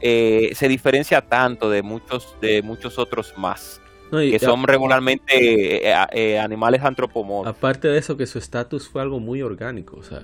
[0.00, 3.80] eh, se diferencia tanto de muchos, de muchos otros más.
[4.12, 7.58] que son regularmente eh, animales antropomórficos.
[7.58, 9.96] Aparte de eso, que su estatus fue algo muy orgánico.
[9.96, 10.22] O sea,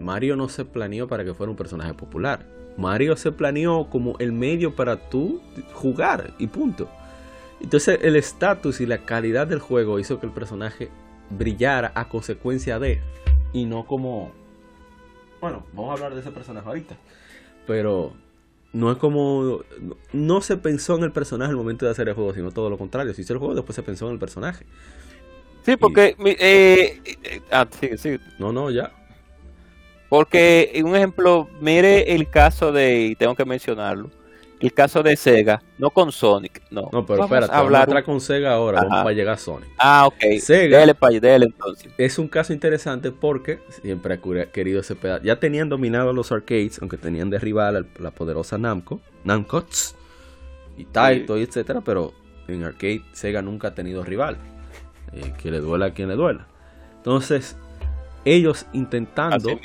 [0.00, 2.58] Mario no se planeó para que fuera un personaje popular.
[2.80, 5.40] Mario se planeó como el medio para tú
[5.74, 6.88] jugar y punto.
[7.60, 10.88] Entonces el estatus y la calidad del juego hizo que el personaje
[11.30, 13.00] brillara a consecuencia de
[13.52, 14.32] y no como
[15.40, 16.96] bueno, vamos a hablar de ese personaje ahorita.
[17.66, 18.14] Pero
[18.72, 19.60] no es como
[20.12, 22.78] no se pensó en el personaje al momento de hacer el juego, sino todo lo
[22.78, 23.12] contrario.
[23.14, 24.64] Se hizo el juego, después se pensó en el personaje.
[25.64, 28.18] Sí, porque eh, eh, ah, sí, sí.
[28.38, 28.92] No, no, ya.
[30.10, 34.10] Porque un ejemplo, mire el caso de y tengo que mencionarlo
[34.60, 36.90] el caso de Sega, no con Sonic, no.
[36.92, 39.70] No, pero espérate, vamos a hablar con Sega ahora, vamos para llegar a Sonic.
[39.78, 40.38] Ah, ok.
[40.38, 41.90] Sega dele dele entonces.
[41.96, 45.24] Es un caso interesante porque siempre ha querido ese pedazo.
[45.24, 49.94] Ya tenían dominado los arcades, aunque tenían de rival la poderosa Namco, Namcots
[50.76, 52.12] y Taito, y etcétera, pero
[52.46, 54.36] en arcade Sega nunca ha tenido rival.
[55.12, 56.46] Eh, que le duela a quien le duela.
[56.98, 57.56] Entonces,
[58.24, 59.58] ellos intentando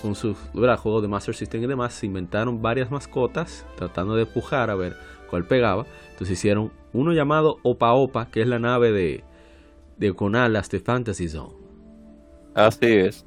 [0.00, 4.70] con sus juegos de Master System y demás, se inventaron varias mascotas tratando de empujar
[4.70, 4.96] a ver
[5.30, 5.86] cuál pegaba.
[6.10, 9.24] Entonces hicieron uno llamado Opa Opa, que es la nave de,
[9.96, 11.54] de Conalas de Fantasy Zone.
[12.54, 13.24] Así es.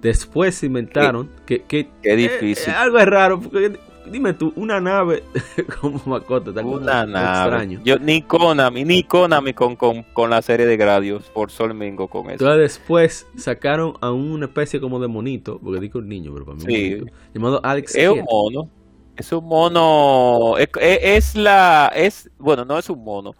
[0.00, 2.72] Después se inventaron que, que Qué difícil.
[2.72, 5.22] algo es raro, porque dime tú, una nave
[5.80, 7.40] como mascota, una nave.
[7.40, 7.80] extraño.
[7.84, 12.08] Yo, ni Konami, ni Konami con, con, con la serie de Gradius por Sol Mingo
[12.08, 12.32] con eso.
[12.32, 16.56] Entonces después sacaron a una especie como de monito, porque digo un niño, pero para
[16.56, 16.90] mí sí.
[16.96, 18.70] monito, llamado Alex Es un mono.
[19.16, 23.34] Es un mono, es, la, es, bueno, no es un mono,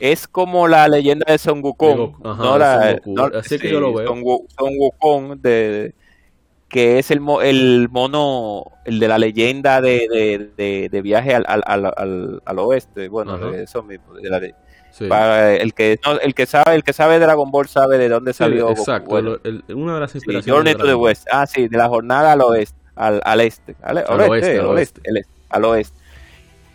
[0.00, 2.20] es como la leyenda de Son Wukong.
[2.20, 3.00] no la,
[3.38, 4.08] Así que yo lo veo.
[4.08, 4.24] Son,
[4.58, 5.94] Son Wukong de,
[6.70, 12.58] que es el, el mono, el de la leyenda de, de, viaje al, al, al,
[12.60, 14.40] oeste, bueno, eso mismo, de la,
[15.08, 18.70] para el que el que sabe el que sabe Dragon Ball sabe de dónde salió
[18.70, 22.40] exacto una de las inspiraciones Journey to the West ah sí de la jornada al
[22.40, 25.00] oeste al, al este al, oeste, al oeste,
[25.48, 25.98] al oeste.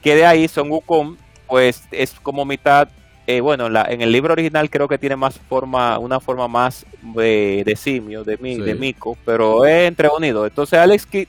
[0.01, 2.87] Que de ahí Son Wukong pues es como mitad
[3.27, 6.85] eh, bueno, la, en el libro original creo que tiene más forma, una forma más
[7.01, 10.47] de, simio, de, mi, de mico, pero es entre unidos.
[10.47, 11.27] Entonces Alex Kidd,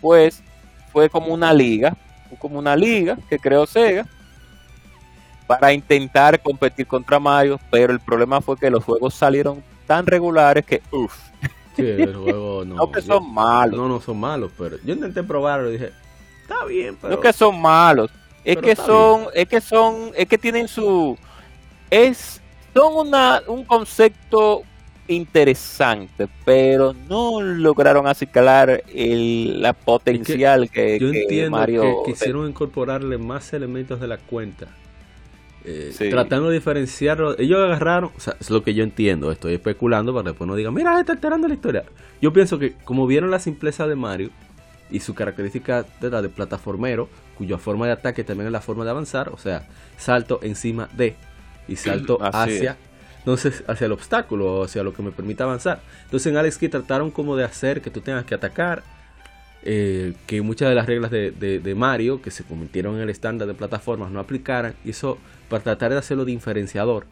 [0.00, 0.42] pues,
[0.92, 1.96] fue como una liga,
[2.38, 4.06] como una liga que creó Sega
[5.48, 10.64] para intentar competir contra Mario, pero el problema fue que los juegos salieron tan regulares
[10.64, 11.16] que, uff.
[11.74, 12.76] Sí, el juego no.
[12.76, 13.76] no que son malos.
[13.76, 15.90] No, no son malos, pero yo intenté probarlo y dije,
[16.42, 17.16] está bien, pero.
[17.16, 18.10] No que son malos
[18.44, 21.18] es que son, es que son, es que tienen su,
[21.94, 22.40] es,
[22.74, 24.62] son una, un concepto
[25.06, 33.52] interesante, pero no lograron acicalar el, la potencial que, yo entiendo que quisieron incorporarle más
[33.52, 34.66] elementos de la cuenta.
[35.66, 40.12] Eh, tratando de diferenciarlo, ellos agarraron, o sea, es lo que yo entiendo, estoy especulando
[40.12, 41.84] para que después no digan, mira, está alterando la historia.
[42.20, 44.30] Yo pienso que como vieron la simpleza de Mario
[44.90, 48.90] y su característica de, de plataformero, cuya forma de ataque también es la forma de
[48.90, 51.16] avanzar, o sea, salto encima de
[51.68, 52.76] y salto hacia
[53.24, 55.80] entonces hacia el obstáculo o hacia lo que me permita avanzar.
[56.04, 58.82] Entonces en Alex Kidd trataron como de hacer que tú tengas que atacar,
[59.62, 63.48] eh, que muchas de las reglas de, de, Mario que se convirtieron en el estándar
[63.48, 65.16] de plataformas no aplicaran, y eso
[65.48, 67.06] para tratar de hacerlo diferenciador.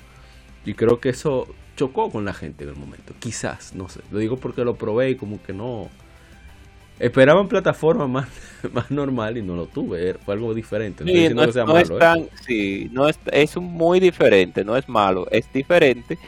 [0.67, 4.19] Y creo que eso chocó con la gente en el momento, quizás, no sé, lo
[4.19, 5.89] digo porque lo probé y como que no,
[6.99, 8.29] esperaban plataforma más,
[8.73, 11.05] más normal y no lo tuve, fue algo diferente.
[11.05, 11.95] No, es, ¿eh?
[11.99, 16.19] tan, sí, no es, es muy diferente, no es malo, es diferente.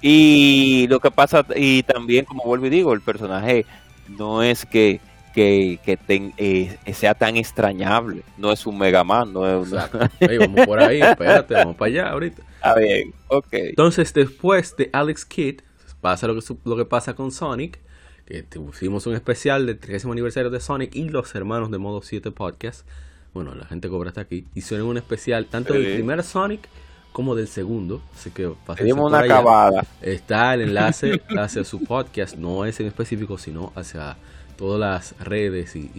[0.00, 3.64] Y lo que pasa, y también, como vuelvo y digo, el personaje
[4.08, 5.00] no es que,
[5.32, 5.98] que, que
[6.36, 11.54] eh, sea tan extrañable, no es un Mega Man, no es vamos por ahí, espérate,
[11.54, 12.42] vamos para allá ahorita.
[12.56, 13.52] Está bien, ok.
[13.52, 15.60] Entonces, después de Alex Kidd,
[16.00, 17.78] pasa lo que, lo que pasa con Sonic
[18.26, 22.30] que hicimos un especial del 30 aniversario de Sonic y los hermanos de Modo 7
[22.30, 22.86] Podcast.
[23.34, 24.46] Bueno, la gente cobra hasta aquí.
[24.54, 26.68] Hicieron un especial tanto del primer Sonic
[27.12, 28.02] como del segundo.
[28.14, 29.86] Así que una acabada.
[30.00, 32.36] Está el enlace hacia su podcast.
[32.36, 34.16] No es en específico, sino hacia
[34.56, 35.90] todas las redes y,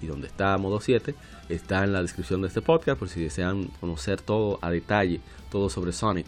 [0.00, 1.14] y, donde está Modo 7.
[1.48, 5.70] Está en la descripción de este podcast por si desean conocer todo a detalle, todo
[5.70, 6.26] sobre Sonic.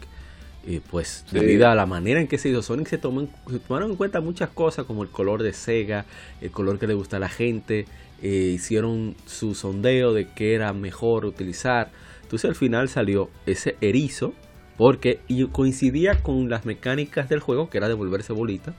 [0.68, 3.26] Y pues debido a la manera en que se hizo Sonic se, tomó,
[3.66, 6.04] tomaron en cuenta muchas cosas como el color de Sega,
[6.42, 7.86] el color que le gusta a la gente,
[8.20, 11.90] eh, hicieron su sondeo de qué era mejor utilizar.
[12.22, 14.34] Entonces al final salió ese erizo
[14.76, 15.20] porque
[15.52, 18.74] coincidía con las mecánicas del juego que era devolverse bolita.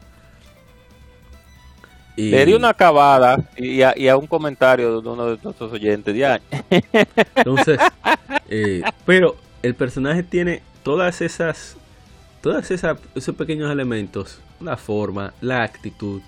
[2.16, 2.30] Y...
[2.30, 6.16] Le di una acabada y a, un comentario de uno de nuestros oyentes.
[6.16, 6.40] Ya.
[7.36, 7.80] Entonces,
[8.48, 11.78] eh, pero el personaje tiene todas esas,
[12.44, 16.22] esas, esos pequeños elementos, la forma, la actitud,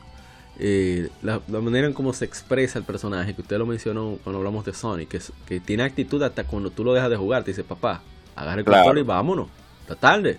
[0.59, 4.65] eh, la, manera en cómo se expresa el personaje, que usted lo mencionó cuando hablamos
[4.65, 7.63] de Sonic, que, que tiene actitud hasta cuando tú lo dejas de jugar, te dice,
[7.63, 8.01] papá,
[8.35, 9.47] agarra el control y vámonos,
[9.81, 10.37] está tarde.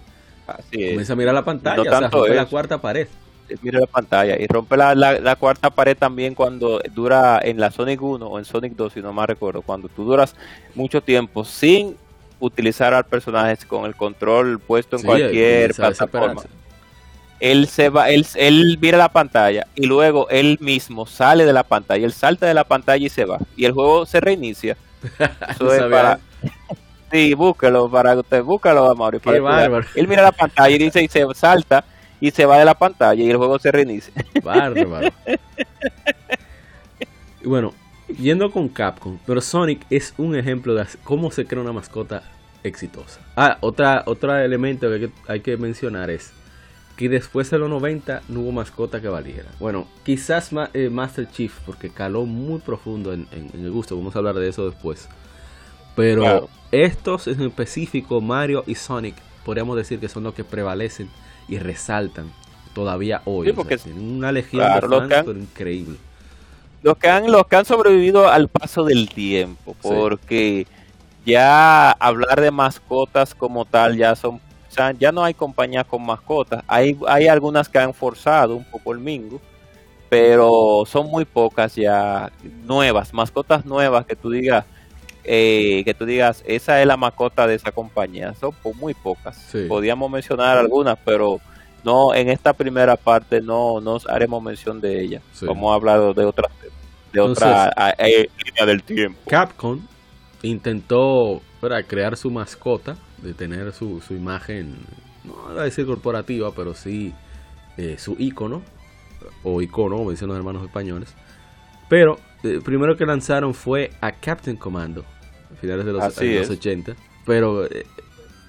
[0.71, 3.09] Comienza a mirar la pantalla, o sea, rompe la cuarta pared.
[3.61, 8.01] Mira la pantalla y rompe la, la, cuarta pared también cuando dura en la Sonic
[8.01, 10.35] 1 o en Sonic 2, si no más recuerdo, cuando tú duras
[10.75, 11.97] mucho tiempo sin
[12.43, 16.43] utilizar al personaje con el control puesto en cualquier plataforma
[17.43, 21.65] él se va, él, él mira la pantalla y luego él mismo sale de la
[21.65, 23.39] pantalla, él salta de la pantalla y se va.
[23.57, 24.77] Y el juego se reinicia.
[25.51, 26.21] Eso es para...
[27.11, 29.85] Sí, búsquelo para usted, búscalo, bárbaro.
[29.97, 31.85] Él mira la pantalla y dice y se salta
[32.21, 34.15] y se va de la pantalla y el juego se reinicia.
[34.41, 35.09] Bárbaro.
[37.43, 37.75] y bueno,
[38.17, 42.23] yendo con Capcom, pero Sonic es un ejemplo de cómo se crea una mascota
[42.63, 43.21] exitosa.
[43.37, 46.33] Ah, otra, otro elemento que hay que mencionar es
[46.97, 49.49] que después de los 90 no hubo mascota que valiera.
[49.59, 54.37] Bueno, quizás eh, Master Chief, porque caló muy profundo en, el gusto, vamos a hablar
[54.37, 55.09] de eso después.
[55.97, 61.11] Pero estos en específico, Mario y Sonic, podríamos decir que son los que prevalecen
[61.49, 62.31] y resaltan
[62.75, 63.53] todavía hoy.
[63.53, 65.97] porque tienen una legión de fans, increíble.
[66.83, 70.67] Los que, han, los que han sobrevivido al paso del tiempo, porque
[71.25, 74.41] ya hablar de mascotas como tal ya son
[74.99, 76.65] ya no hay compañías con mascotas.
[76.67, 79.41] Hay, hay algunas que han forzado un poco el mingo,
[80.09, 82.33] pero son muy pocas ya
[82.65, 84.65] nuevas, mascotas nuevas que tú digas,
[85.25, 88.35] eh, que tú digas, esa es la mascota de esa compañía.
[88.35, 89.37] Son muy pocas.
[89.69, 91.41] Podríamos mencionar algunas, pero
[91.85, 95.23] no en esta primera parte no nos haremos mención de ella.
[95.47, 96.53] Como he hablado de otras
[97.13, 99.19] de otra línea del tiempo.
[99.29, 99.81] Capcom
[100.43, 104.79] intentó para crear su mascota de tener su, su imagen,
[105.25, 107.15] no voy a decir corporativa, pero sí
[107.77, 108.63] eh, su icono,
[109.45, 111.15] o icono, como dicen los hermanos españoles.
[111.89, 115.05] Pero el eh, primero que lanzaron fue a Captain Commando,
[115.53, 116.97] a finales de los, años 80.
[117.25, 117.87] Pero, eh,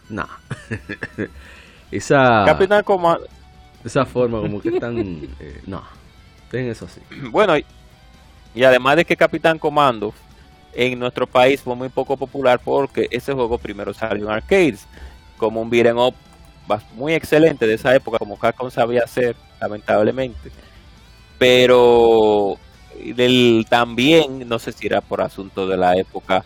[0.09, 0.27] no.
[1.97, 2.43] esa.
[2.45, 3.27] Capitán Commando.
[3.83, 4.95] Esa forma, como que están.
[5.65, 5.83] no,
[6.49, 7.01] ten eso así.
[7.29, 7.55] Bueno,
[8.55, 10.13] y además de que Capitán Comando
[10.73, 14.87] en nuestro país fue muy poco popular porque ese juego primero salió en arcades
[15.37, 16.15] como un beat'em up
[16.95, 20.51] muy excelente de esa época como Capcom sabía hacer lamentablemente
[21.37, 22.57] pero
[23.69, 26.43] también no sé si era por asunto de la época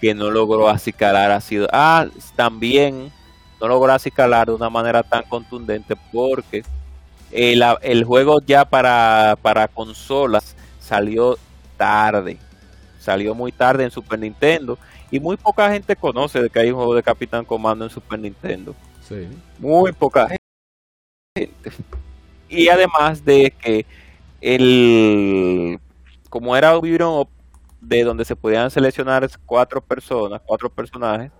[0.00, 3.12] que no logró acicalar ha sido ah también
[3.60, 6.62] no logró acicalar de una manera tan contundente porque
[7.30, 11.38] el, el juego ya para, para consolas salió
[11.76, 12.38] tarde
[13.00, 14.78] salió muy tarde en Super Nintendo
[15.10, 18.18] y muy poca gente conoce de que hay un juego de Capitán Comando en Super
[18.18, 18.74] Nintendo.
[19.08, 19.26] Sí.
[19.58, 21.62] Muy poca gente.
[22.48, 23.86] Y además de que
[24.40, 25.80] el
[26.28, 27.28] como era un
[27.80, 31.32] de donde se podían seleccionar cuatro personas, cuatro personajes,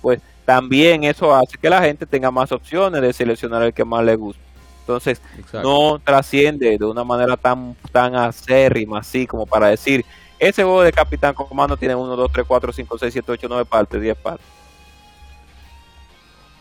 [0.00, 4.02] pues también eso hace que la gente tenga más opciones de seleccionar el que más
[4.02, 4.40] le gusta.
[4.80, 5.20] Entonces,
[5.52, 10.06] no trasciende de una manera tan tan acérrima así como para decir,
[10.38, 13.64] ese juego de Capitán Comando tiene 1, 2, 3, 4, 5, 6, 7, 8, 9
[13.66, 14.46] partes, 10 partes.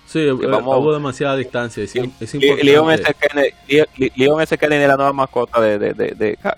[0.06, 1.82] Sí, eh, hubo demasiada distancia.
[1.82, 2.66] Es, es importante.
[2.66, 3.04] Leon S.
[3.14, 4.58] Kennedy, Leon S.
[4.58, 5.80] Kennedy es la nueva mascota de.
[5.80, 6.40] de, de, de...
[6.44, 6.56] Ah,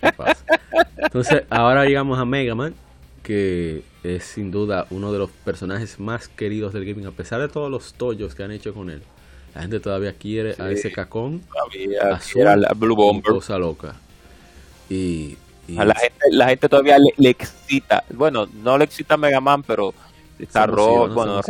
[0.00, 0.44] ¿qué pasa?
[0.96, 2.74] Entonces, ahora llegamos a Mega Man,
[3.28, 7.48] que es sin duda uno de los personajes más queridos del gaming, a pesar de
[7.48, 9.02] todos los tollos que han hecho con él.
[9.54, 11.42] La gente todavía quiere a ese cacón.
[11.52, 13.34] Todavía azul, la Blue Bomber.
[13.34, 13.96] Cosa loca.
[14.88, 15.36] Y
[15.76, 18.02] a la gente, la gente todavía le, excita.
[18.14, 19.92] Bueno, no le excita Mega Man, pero
[20.38, 21.08] está rojo.
[21.08, 21.42] Bueno,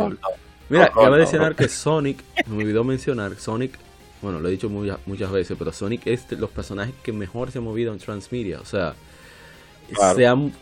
[0.67, 3.79] Mira, cabe mencionar que Sonic, me olvidó mencionar, Sonic,
[4.21, 7.59] bueno, lo he dicho muchas, veces, pero Sonic es de los personajes que mejor se
[7.59, 8.59] ha movido en Transmedia.
[8.59, 8.95] O sea,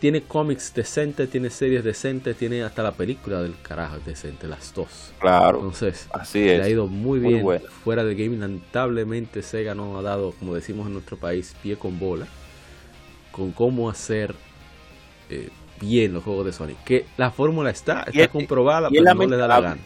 [0.00, 5.12] tiene cómics decentes, tiene series decentes, tiene hasta la película del carajo decente, las dos.
[5.18, 5.58] Claro.
[5.58, 7.44] Entonces, así le ha ido muy, bien.
[7.84, 11.98] Fuera de gaming, lamentablemente Sega no ha dado, como decimos en nuestro país, pie con
[11.98, 12.26] bola
[13.38, 14.34] con cómo hacer
[15.30, 15.48] eh,
[15.80, 16.82] bien los juegos de Sonic.
[16.84, 19.80] Que la fórmula está, está comprobada, pero no le da la gana.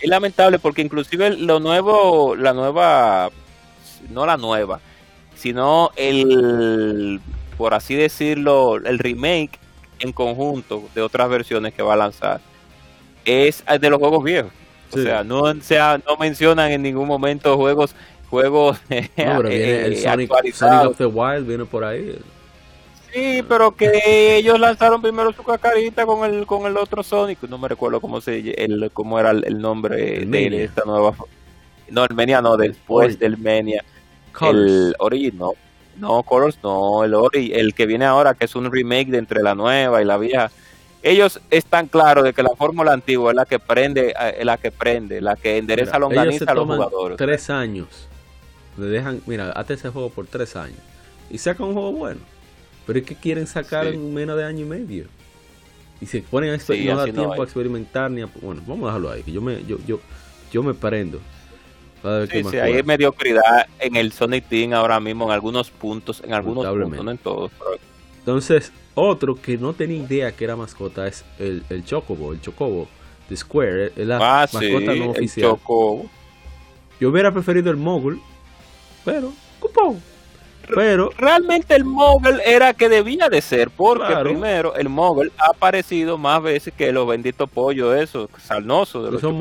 [0.00, 3.30] Es lamentable porque inclusive lo nuevo, la nueva,
[4.08, 4.80] no la nueva,
[5.34, 7.20] sino el,
[7.60, 9.58] por así decirlo, el remake
[9.98, 12.40] en conjunto de otras versiones que va a lanzar,
[13.26, 14.50] es de los juegos viejos.
[14.90, 17.94] O sea, no, sea, no mencionan en ningún momento juegos
[18.30, 18.80] juegos.
[18.88, 19.02] No,
[19.36, 22.18] pero viene el Sonic, Sonic, of the Wild, viene por ahí.
[23.12, 27.58] Sí, pero que ellos lanzaron primero su cacarita con el con el otro Sonic, no
[27.58, 31.14] me recuerdo cómo se el cómo era el, nombre de esta nueva.
[31.90, 33.84] No, el Menia no, después del Menia.
[34.40, 35.52] el Origin no.
[36.00, 39.42] No, Colors no, el Ori, el que viene ahora, que es un remake de entre
[39.42, 40.50] la nueva y la vieja.
[41.02, 44.58] Ellos están claros de que la fórmula antigua es la que prende, eh, es la
[44.58, 47.16] que prende, la que endereza la longaniza a los jugadores.
[47.16, 48.08] Tres años.
[48.76, 50.78] Le dejan, mira, hazte ese juego por tres años.
[51.30, 52.20] Y sacan un juego bueno.
[52.86, 55.04] Pero es que quieren sacar en menos de año y medio.
[56.00, 59.10] Y se ponen a no da tiempo a experimentar ni a, bueno, vamos a dejarlo
[59.10, 60.00] ahí, que yo me, yo, yo,
[60.50, 61.20] yo me prendo
[62.30, 66.66] sí, sí, hay mediocridad en el Sonic Team ahora mismo en algunos puntos, en algunos
[66.66, 67.50] puntos, no en todos.
[68.18, 72.88] Entonces, otro que no tenía idea que era mascota es el, el Chocobo, el Chocobo
[73.28, 75.56] de Square, es la ah, mascota no oficial.
[77.00, 78.20] Yo hubiera preferido el Mogul,
[79.04, 80.02] pero, cupón.
[80.74, 86.18] Pero realmente el Mogul era que debía de ser, porque primero el Mogul ha aparecido
[86.18, 89.38] más veces que los benditos pollos esos, salnosos de los son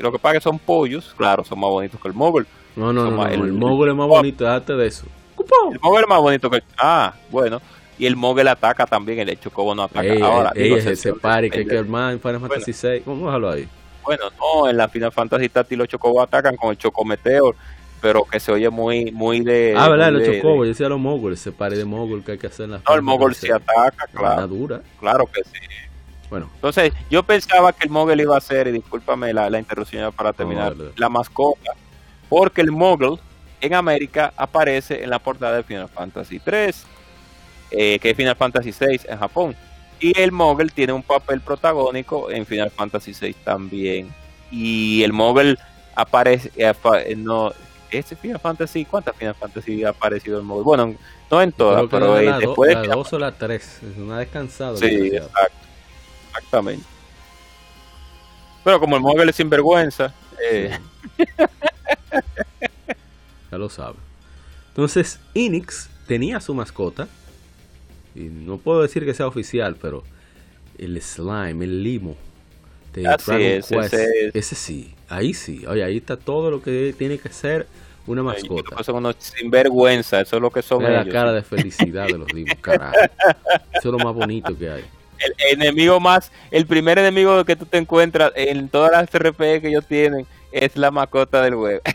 [0.00, 2.46] lo que pasa es que son pollos, claro, son más bonitos que el móvil.
[2.76, 5.06] No, no, no, el, móvil es más bonito, déjate de eso.
[5.72, 7.60] El móvil es más bonito que Ah, bueno.
[7.98, 10.14] Y el móvil ataca también, el hecho como no ataca.
[10.24, 13.26] Ahora, ey, ese se pare, que, que el man en Final Fantasy VI, vamos a
[13.26, 13.68] dejarlo ahí.
[14.02, 17.54] Bueno, no, en la Final Fantasy Táctil los chocobos atacan con el chocometeo,
[18.00, 19.74] pero que se oye muy muy de...
[19.76, 20.12] Ah, ¿verdad?
[20.12, 22.70] Los chocobos, yo decía los moguls, ese pare de mogul que hay que hacer en
[22.70, 24.48] la No, el mogul sí ataca, claro.
[24.48, 24.80] Dura.
[24.98, 25.66] Claro que sí.
[26.30, 26.48] Bueno.
[26.54, 30.32] Entonces, yo pensaba que el Mogul iba a ser, y discúlpame la, la interrupción para
[30.32, 31.72] terminar, la mascota,
[32.28, 33.18] porque el Mogul
[33.60, 36.84] en América aparece en la portada de Final Fantasy 3,
[37.72, 39.56] eh, que es Final Fantasy 6 en Japón.
[39.98, 44.08] Y el Mogul tiene un papel protagónico en Final Fantasy 6 también.
[44.50, 45.58] Y el Mogul
[45.94, 46.72] aparece, eh,
[47.06, 47.52] eh, no,
[47.90, 50.64] este Final Fantasy, ¿cuántas Final Fantasy ha aparecido el Mogul?
[50.64, 50.94] Bueno,
[51.30, 54.76] no en todas, pero después de la o la tres, es una descansada.
[54.76, 55.59] Sí, exacto.
[56.30, 56.84] Exactamente.
[58.64, 60.14] Pero como el móvil es sinvergüenza.
[60.50, 60.78] Eh.
[63.50, 63.96] ya lo sabe.
[64.68, 67.08] Entonces, Enix tenía su mascota.
[68.14, 70.02] Y no puedo decir que sea oficial, pero
[70.78, 72.16] el slime, el limo
[72.92, 73.72] de Dragon Quest,
[74.34, 75.64] ese, sí, ahí sí.
[75.66, 77.68] Oye, ahí está todo lo que tiene que ser
[78.08, 78.82] una mascota.
[78.82, 82.56] son unos sinvergüenza, eso es lo que son La cara de felicidad de los limos,
[82.60, 82.96] carajo.
[83.72, 84.84] Eso es lo más bonito que hay
[85.20, 89.68] el enemigo más, el primer enemigo que tú te encuentras en todas las RPG que
[89.68, 91.80] ellos tienen es la mascota del juego.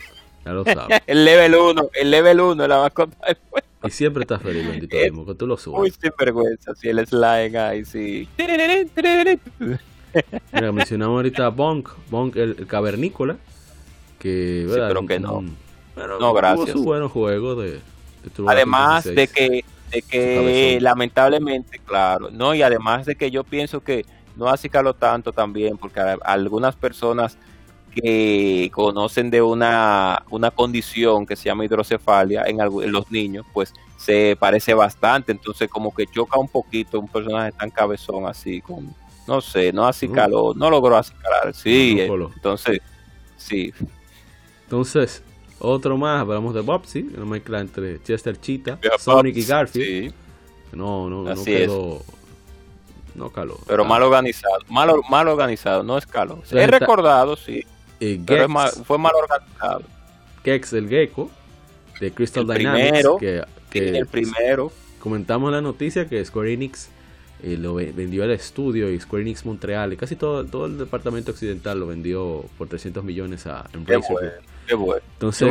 [0.46, 1.02] Ya lo sabes.
[1.08, 3.68] el level 1, el level 1 la mascota del juego.
[3.84, 5.80] Y siempre estás feliz, bendito mismo, que tú lo subas.
[5.80, 8.30] Muy sin vergüenza, si el slime ahí, sí.
[10.54, 13.38] Mira, mencionamos ahorita a Bonk, Bonk el, cavernícola,
[14.20, 14.88] que, ¿verdad?
[14.88, 15.44] Sí, pero que no.
[15.96, 16.74] Pero no, gracias.
[16.74, 17.82] Tuvo su buen juego de, de
[18.46, 24.06] Además de que de que lamentablemente, claro, no, y además de que yo pienso que
[24.36, 27.38] no acicaló tanto también, porque algunas personas
[27.94, 33.74] que conocen de una, una condición que se llama hidrocefalia en, en, los niños, pues
[33.98, 38.94] se parece bastante, entonces como que choca un poquito un personaje tan cabezón así, con,
[39.28, 42.80] no sé, no acicaló, no, logró acicalar, sí, entonces,
[43.38, 43.74] sí.
[44.64, 45.24] Entonces,
[45.60, 50.14] otro más, hablamos de Bobsy, una mezcla entre Chester Cheetah, Sonic y Garfield.
[50.74, 52.04] No, no, no quedó.
[53.16, 53.58] No caló.
[53.66, 54.58] Pero mal organizado.
[54.68, 56.42] Mal, mal organizado, no escaló.
[56.52, 57.66] He recordado, sí.
[58.26, 58.48] pero
[58.84, 59.84] fue mal organizado.
[60.44, 61.32] Gex el Gecko
[62.00, 63.08] de Crystal Dynamics.
[63.20, 64.72] que, el primero.
[65.00, 66.90] Comentamos la noticia que Square Enix
[67.44, 71.32] eh, lo vendió al estudio y Square Enix Montreal y casi todo, todo el departamento
[71.32, 74.42] occidental lo vendió por 300 millones a Embracer.
[74.68, 75.02] Qué bueno.
[75.14, 75.48] Entonces,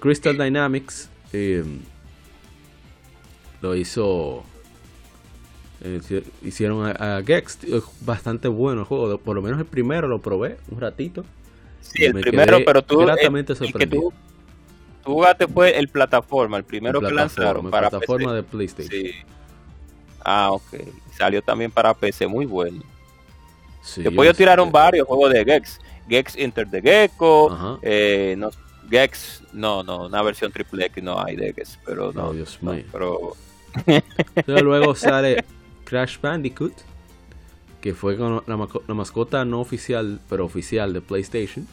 [0.00, 1.64] Crystal Dynamics eh,
[3.60, 4.44] lo hizo.
[5.80, 7.58] Eh, hicieron a, Gex.
[8.00, 9.18] Bastante bueno el juego.
[9.18, 11.24] Por lo menos el primero lo probé un ratito.
[11.80, 12.98] Sí, el primero, pero tú.
[12.98, 14.12] Gratamente tú,
[15.04, 17.70] jugaste fue el plataforma, el primero que lanzaron.
[17.70, 18.90] para plataforma de PlayStation.
[18.90, 19.12] Sí.
[20.24, 20.74] Ah, ok.
[21.16, 22.82] Salió también para PC, muy bueno.
[23.82, 25.80] Sí, Después yo tiraron varios juegos de Gex.
[26.08, 28.50] Gex Inter the Gecko, eh, no,
[28.90, 32.84] Gex, no, no, una versión triple X no hay de Gex, pero no, Dios mío.
[32.92, 33.36] pero...
[34.46, 35.44] luego sale
[35.84, 36.74] Crash Bandicoot,
[37.80, 41.66] que fue con la, mascota no oficial, pero oficial de PlayStation.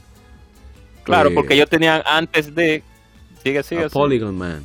[1.04, 2.84] Claro, porque ellos tenían antes de...
[3.44, 3.86] Sigue, sigue.
[3.86, 4.64] A Polygon Man.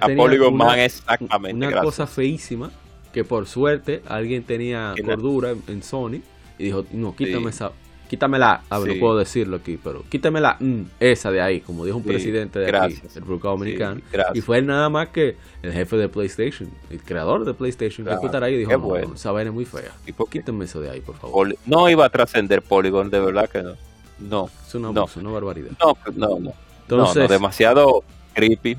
[0.00, 1.66] a Polygon Man, exactamente.
[1.66, 2.70] Una cosa feísima,
[3.12, 6.20] que por suerte alguien tenía cordura en, Sony
[6.58, 7.72] y dijo, no, quítame esa
[8.08, 11.96] quítamela, a ver, no puedo decirlo aquí, pero quítamela mm, esa de ahí, como dijo
[11.96, 14.00] un presidente de aquí, del República Dominicana.
[14.34, 18.42] y fue nada más que el jefe de PlayStation, el creador de PlayStation, que estar
[18.42, 19.92] ahí y dijo, no, esa vaina es muy fea.
[20.06, 21.54] ¿Y Quítame eso de ahí, por favor.
[21.66, 23.74] no iba a trascender Polygon, de verdad que no.
[24.18, 24.50] No.
[24.66, 25.06] Es una, no.
[25.16, 25.70] una barbaridad.
[25.80, 26.52] No, no, no.
[26.88, 28.02] no, no, demasiado
[28.34, 28.76] creepy.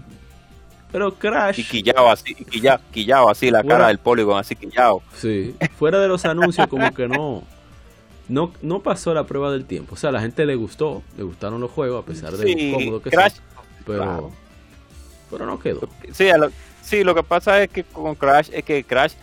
[0.91, 1.59] Pero Crash.
[1.59, 5.01] Y quillado así, quillado, quillado así, la cara del Polygon así quillado.
[5.15, 7.43] Sí, fuera de los anuncios, como que no,
[8.30, 8.53] no.
[8.61, 9.95] No pasó la prueba del tiempo.
[9.95, 12.77] O sea, a la gente le gustó, le gustaron los juegos, a pesar de lo
[12.77, 13.36] cómodo que Crash,
[13.86, 14.32] Pero,
[15.30, 15.82] pero no quedó.
[16.13, 16.49] Sí, lo,
[16.82, 19.13] sí, lo que pasa es que con Crash, es que Crash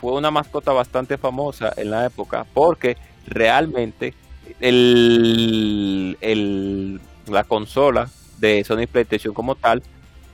[0.00, 2.96] fue una mascota bastante famosa en la época, porque
[3.26, 4.14] realmente
[4.60, 8.08] el, el, la consola
[8.38, 9.82] de Sony PlayStation como tal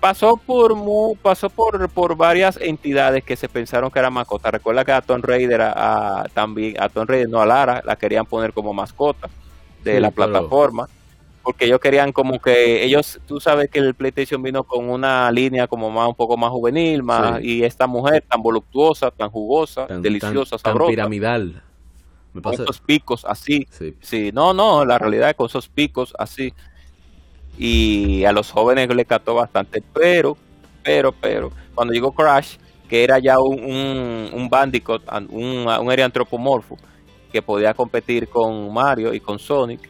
[0.00, 0.74] pasó por
[1.20, 4.50] pasó por, por varias entidades que se pensaron que era mascota.
[4.50, 8.26] Recuerda que a Tomb Raider a, también a Tomb Raider no a Lara la querían
[8.26, 9.28] poner como mascota
[9.82, 10.88] de la plataforma.
[11.42, 15.66] Porque ellos querían como que ellos, tú sabes que el PlayStation vino con una línea
[15.66, 20.58] como más un poco más juvenil, más y esta mujer tan voluptuosa, tan jugosa, deliciosa,
[20.58, 21.62] sabrosa, piramidal.
[22.42, 23.66] con esos picos así.
[24.00, 24.30] Sí.
[24.30, 26.52] no, no, la realidad es con esos picos así
[27.58, 30.36] y a los jóvenes le cató bastante, pero,
[30.82, 32.56] pero, pero, cuando llegó Crash,
[32.88, 36.78] que era ya un, un, un Bandicoot, un, un antropomorfo,
[37.32, 39.80] que podía competir con Mario y con Sonic,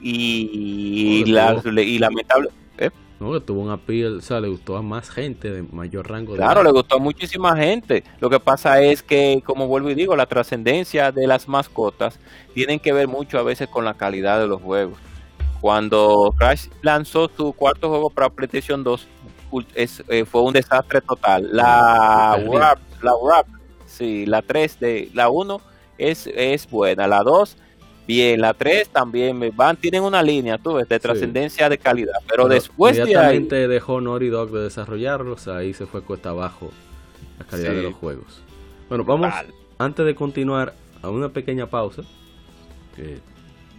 [0.00, 2.50] y, la, y lamentable...
[2.78, 2.90] ¿eh?
[3.18, 6.34] No, que tuvo un appeal, o sea, le gustó a más gente de mayor rango.
[6.36, 8.02] Claro, le gustó a muchísima gente.
[8.18, 12.18] Lo que pasa es que, como vuelvo y digo, la trascendencia de las mascotas
[12.54, 14.98] tienen que ver mucho a veces con la calidad de los juegos.
[15.60, 19.06] Cuando Crash lanzó su cuarto juego para PlayStation 2,
[19.74, 21.48] eh, fue un desastre total.
[21.52, 23.46] La Wrap, la Wrap,
[23.86, 25.60] sí, la 3 de la 1
[25.98, 27.56] es, es buena, la 2
[28.10, 32.48] bien, la 3 también van, tienen una línea, tú ves, de trascendencia de calidad, pero,
[32.48, 36.70] después de ahí dejó Naughty Dog de desarrollarlos, ahí se fue cuesta abajo
[37.38, 38.42] la calidad de los juegos.
[38.88, 39.32] Bueno, vamos
[39.78, 42.02] antes de continuar a una pequeña pausa
[42.96, 43.20] que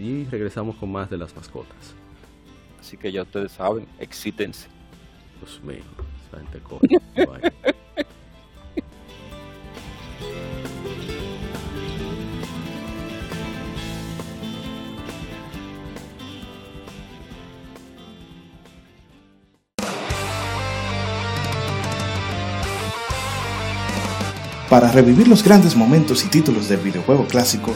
[0.02, 1.94] y regresamos con más de las mascotas.
[2.80, 4.68] Así que ya ustedes saben, excítense.
[5.40, 5.84] Dios mío,
[6.28, 6.88] esa gente coge.
[24.68, 27.76] Para revivir los grandes momentos y títulos del videojuego clásico,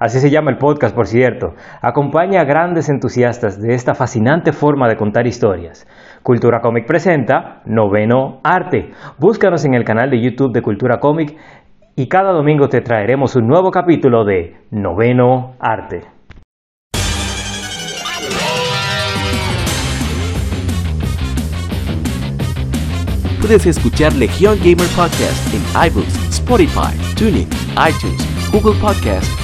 [0.00, 1.54] Así se llama el podcast, por cierto.
[1.80, 5.86] Acompaña a grandes entusiastas de esta fascinante forma de contar historias.
[6.22, 8.92] Cultura Comic presenta Noveno Arte.
[9.18, 11.36] Búscanos en el canal de YouTube de Cultura Comic
[11.96, 16.02] y cada domingo te traeremos un nuevo capítulo de Noveno Arte.
[23.40, 29.43] Puedes escuchar Legion Gamer Podcast en iBooks, Spotify, TuneIn, iTunes, Google Podcast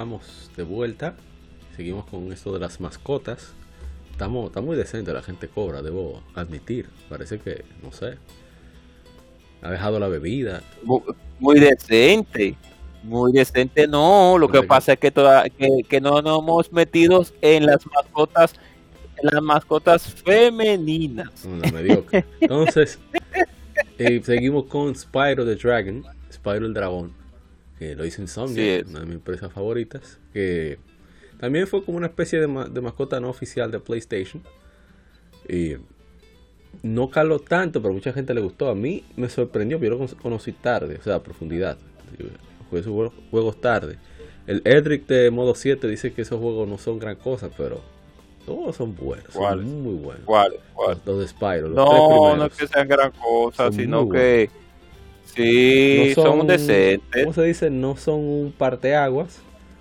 [0.00, 1.14] Estamos de vuelta.
[1.76, 3.52] Seguimos con esto de las mascotas.
[4.10, 6.88] Estamos, está muy decente, la gente cobra, debo admitir.
[7.10, 8.16] Parece que, no sé,
[9.60, 10.62] ha dejado la bebida.
[11.38, 12.56] Muy, decente.
[13.02, 14.38] Muy decente, no.
[14.38, 18.54] Lo que pasa es que, toda, que, no nos hemos metido en las mascotas
[19.18, 21.28] en las mascotas femeninas.
[22.40, 22.98] Entonces,
[23.98, 27.19] eh, seguimos con Spyro the Dragon, Spyro el dragón,
[27.80, 30.78] que lo hizo Insomnia, una de mis empresas favoritas, que
[31.40, 34.42] también fue como una especie de, de mascota no oficial de PlayStation.
[35.48, 35.76] Y
[36.82, 38.68] no caló tanto, pero mucha gente le gustó.
[38.68, 41.78] A mí me sorprendió, yo lo conocí tarde, o sea, a profundidad.
[42.68, 43.96] Jugué esos juegos tarde.
[44.46, 47.80] El Edric de modo 7 dice que esos juegos no son gran cosa, pero
[48.44, 49.32] todos son buenos.
[49.32, 50.24] Son muy buenos.
[50.26, 50.52] ¿Cuál?
[51.06, 51.70] Los, de Spyro.
[51.70, 54.50] no, no es que sean gran cosa, sino que.
[55.34, 57.24] Sí, son, decentes.
[57.24, 57.70] ¿Cómo se dice?
[57.70, 59.40] No son un parteaguas,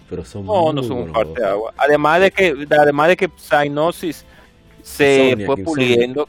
[0.10, 1.74] pero son no, muy No, son un parteaguas.
[1.78, 4.26] Además de que, además de que Psygnosis
[4.82, 6.28] se fue puliendo.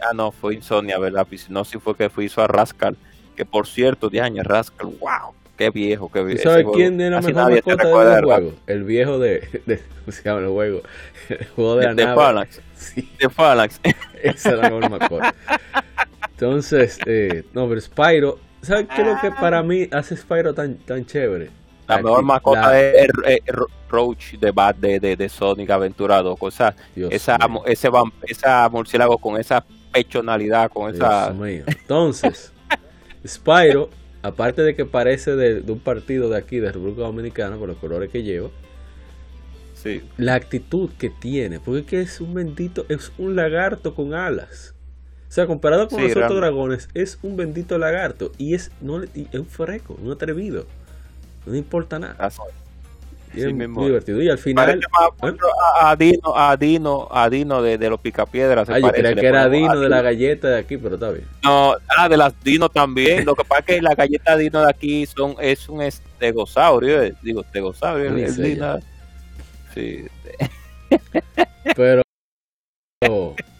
[0.00, 1.26] Ah, no, fue Insomnia, ¿verdad?
[1.48, 2.96] No, si fue que fue hizo a Rascal.
[3.36, 6.42] Que por cierto, de años, Rascal, wow, qué viejo, qué viejo.
[6.42, 8.54] ¿Sabes quién es la mejor mascota de los juegos?
[8.66, 10.82] El viejo de, de, ¿Cómo se llama el juego?
[11.28, 12.60] El juego de, de, de Phalanx.
[12.76, 13.10] Sí.
[13.18, 13.80] De Phalanx.
[14.22, 15.34] Esa es la mejor mascota.
[16.44, 20.74] Entonces, eh, no, pero Spyro, ¿sabes qué es lo que para mí hace Spyro tan,
[20.76, 21.48] tan chévere?
[21.88, 23.08] La mejor mascota es
[23.88, 26.36] Roach de Bad de, de, de Sonic Aventurado.
[26.38, 27.88] O esa, esa, ese,
[28.28, 31.34] esa murciélago con esa pechonalidad, con esa.
[31.66, 32.52] Entonces,
[33.26, 33.88] Spyro,
[34.20, 38.10] aparte de que parece de, un partido de aquí, de República Dominicana, por los colores
[38.10, 38.50] que lleva,
[39.72, 40.02] sí.
[40.18, 44.73] la actitud que tiene, porque es que es un bendito, es un lagarto con alas.
[45.34, 49.10] O sea, comparado con los otros dragones, es un bendito lagarto y es, no, es
[49.32, 50.64] un freco, un atrevido.
[51.44, 52.30] No importa nada.
[53.34, 54.22] Y es muy divertido.
[54.22, 54.78] Y al final.
[54.78, 55.36] ¿eh?
[55.80, 58.70] a, Dino, a Dino, a Dino de, de los Picapiedras.
[58.70, 61.26] Ah, yo creía que era Dino de la galleta de aquí, pero está bien.
[61.42, 63.24] No, ah, de las Dino también.
[63.24, 67.02] Lo que pasa es que la galleta Dino de aquí son, es un estegosaurio.
[67.02, 68.14] Eh, digo, estegosaurio.
[68.14, 68.78] Dino.
[69.74, 70.04] Sí.
[71.74, 72.02] Pero.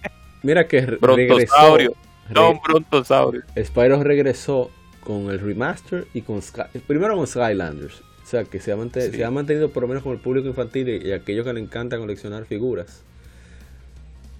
[0.45, 1.95] mira que brontosaurio.
[2.31, 3.43] No, un brontosaurio.
[3.63, 4.71] Spyro regresó
[5.01, 6.41] con el remaster y con
[6.87, 8.01] primero con Skylanders.
[8.23, 10.89] O sea, que se ha, se ha mantenido por lo menos con el público infantil
[10.89, 13.03] y, aquellos que le encanta coleccionar figuras.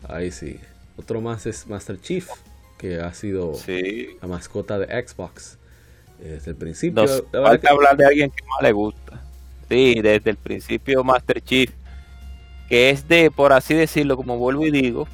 [0.09, 0.59] Ahí sí.
[0.97, 2.29] Otro más es Master Chief,
[2.79, 3.53] que ha sido
[4.21, 5.59] la mascota de Xbox
[6.19, 7.05] desde el principio.
[7.45, 9.23] Hay que hablar de alguien que más le gusta.
[9.69, 11.71] Sí, desde el principio Master Chief,
[12.69, 15.09] que es de, por así decirlo, como vuelvo y digo,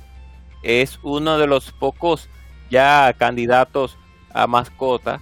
[0.63, 2.29] es uno de los pocos
[2.71, 3.97] ya candidatos
[4.33, 5.21] a mascota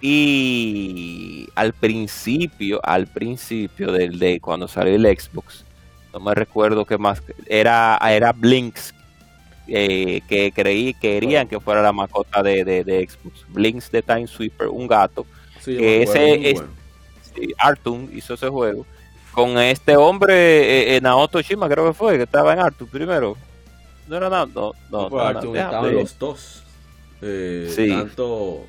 [0.00, 5.64] y al principio, al principio del de cuando salió el Xbox,
[6.12, 8.94] no me recuerdo qué más, era, era Blinks,
[9.68, 13.44] eh, que creí querían que fuera la mascota de, de, Xbox.
[13.48, 15.26] Blinks de Time Sweeper, un gato.
[15.64, 16.62] que ese es,
[17.58, 18.86] Artun hizo ese juego
[19.32, 23.36] con este hombre en eh, Naoto Shima, creo que fue, que estaba en Artun primero.
[24.08, 25.06] No era nada, no, no.
[25.06, 26.62] estaban los dos.
[27.22, 28.66] Eh, Tanto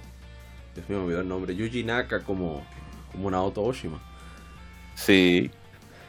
[0.88, 2.66] me olvidó el nombre, Yuji Naka como,
[3.12, 4.00] como Naoto Oshima.
[4.96, 5.50] Sí.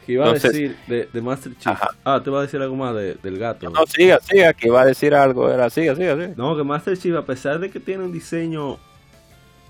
[0.05, 1.77] ¿Qué iba a decir de, Master Chief?
[2.03, 3.69] Ah, te iba a decir algo más del gato.
[3.69, 6.33] No, siga, siga, que iba a decir algo, era siga, siga, siga.
[6.35, 8.79] No, que Master Chief, a pesar de que tiene un diseño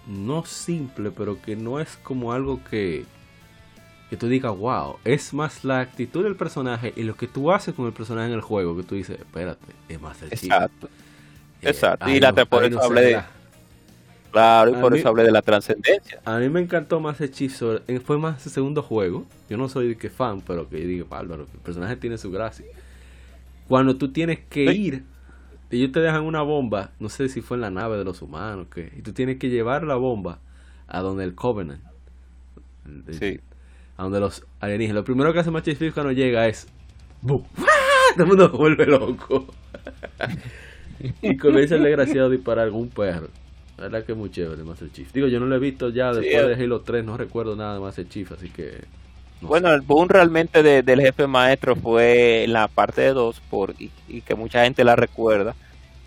[0.08, 3.06] no simple, pero que no es como algo que,
[4.10, 7.76] que tú digas, wow, es más la actitud del personaje y lo que tú haces
[7.76, 10.44] con el personaje en el juego, que tú dices, espérate, es Master Chief.
[10.44, 10.88] Exacto.
[10.88, 12.10] Eh, Exacto.
[12.10, 13.22] y la te por eso hablé
[14.32, 16.22] Claro, y por eso hablé de la trascendencia.
[16.24, 17.82] A mí me encantó más Hechizo.
[18.06, 19.26] Fue más el segundo juego.
[19.50, 22.66] Yo no soy que fan, pero que digo, Álvaro, el personaje tiene su gracia.
[23.68, 25.04] Cuando tú tienes que ir,
[25.72, 28.68] ellos te dejan una bomba, no sé si fue en la nave de los humanos,
[28.74, 30.40] que y tú tienes que llevar la bomba
[30.88, 31.82] a donde el Covenant.
[33.12, 33.40] Sí.
[34.00, 35.02] A donde los alienígenas.
[35.02, 36.70] Lo primero que hace Master Chief cuando llega es.
[37.22, 37.44] ¡Bum!
[38.16, 39.48] Todo el mundo vuelve loco.
[41.22, 43.28] y comienza el desgraciado a disparar algún perro.
[43.76, 45.12] La verdad que es muy chévere Master Chief.
[45.12, 47.82] Digo, yo no lo he visto ya después de Halo 3, no recuerdo nada de
[47.82, 48.86] Master Chief, así que...
[49.42, 54.22] bueno, el boom realmente del jefe maestro fue en la parte de 2 por, y,
[54.22, 55.56] que mucha gente la recuerda.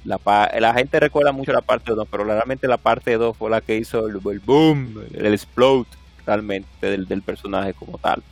[0.07, 0.19] La,
[0.59, 3.77] la gente recuerda mucho la parte 2, pero realmente la parte 2 fue la que
[3.77, 5.87] hizo el, boom, el explode
[6.27, 8.23] realmente del, del personaje como tal.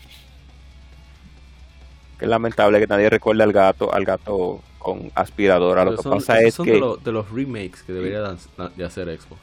[2.18, 5.84] Que es lamentable que nadie recuerde al gato, al gato con aspiradora.
[5.84, 6.72] Lo que pasa es que.
[6.72, 8.36] De, los remakes que debería
[8.76, 9.40] de hacer Xbox.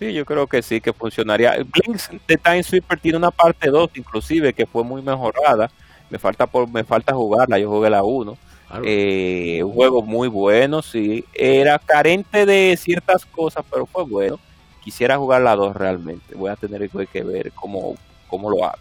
[0.00, 1.56] Sí, yo creo que sí, que funcionaría.
[1.62, 5.70] Blinks de Time Sweeper tiene una parte 2, inclusive, que fue muy mejorada.
[6.08, 8.36] Me falta por me falta jugarla, yo jugué la 1.
[8.84, 11.24] Eh, un juego muy bueno, sí.
[11.34, 14.40] Era carente de ciertas cosas, pero fue bueno.
[14.82, 16.34] Quisiera jugar la 2 realmente.
[16.34, 17.96] Voy a tener que ver cómo,
[18.28, 18.78] cómo lo hago.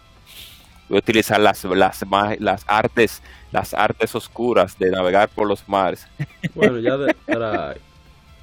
[0.88, 2.04] Voy a utilizar las, las,
[2.40, 3.22] las artes
[3.52, 6.08] las artes oscuras de navegar por los mares.
[6.56, 7.76] Bueno, ya para,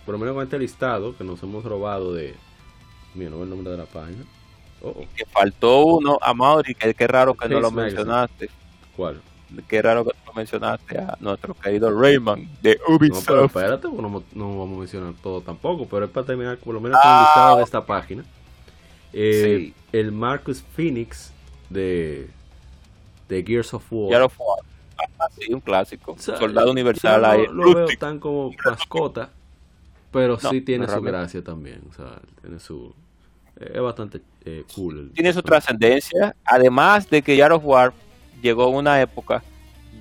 [0.05, 2.35] por lo menos con este listado que nos hemos robado de...
[3.15, 4.25] Mira, no el nombre de la página.
[4.83, 5.05] Oh, oh.
[5.17, 8.51] Que faltó uno a Mauri, que qué raro que no lo mencionaste.
[8.97, 9.21] ¿Cuál?
[9.69, 13.21] Qué raro que no mencionaste a nuestro querido Rayman de Ubisoft.
[13.21, 16.75] No, pero espérate, no, no, vamos a mencionar todo tampoco, pero es para terminar por
[16.75, 18.25] lo menos con el listado de esta página.
[19.13, 21.33] Eh, el Marcus Phoenix
[21.71, 22.29] de,
[23.29, 24.11] de Gears of War.
[24.11, 24.59] Gears of War.
[25.19, 26.17] Ah, sí, un clásico.
[26.19, 27.47] Soldado Universal ahí.
[27.51, 29.31] lo veo tan como mascota,
[30.11, 31.83] pero sí tiene su gracia también.
[31.89, 32.93] O sea, tiene su.
[33.59, 35.13] es bastante eh, cool.
[35.15, 36.35] tiene su trascendencia.
[36.45, 37.93] Además de que Gears of War
[38.43, 39.43] llegó una época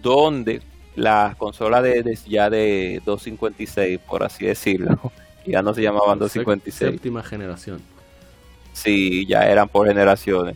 [0.01, 0.61] donde
[0.95, 4.99] la consola de, ya de 256, por así decirlo,
[5.45, 6.91] ya no se llamaban 256.
[6.91, 7.81] Séptima generación.
[8.73, 10.55] Sí, ya eran por generaciones.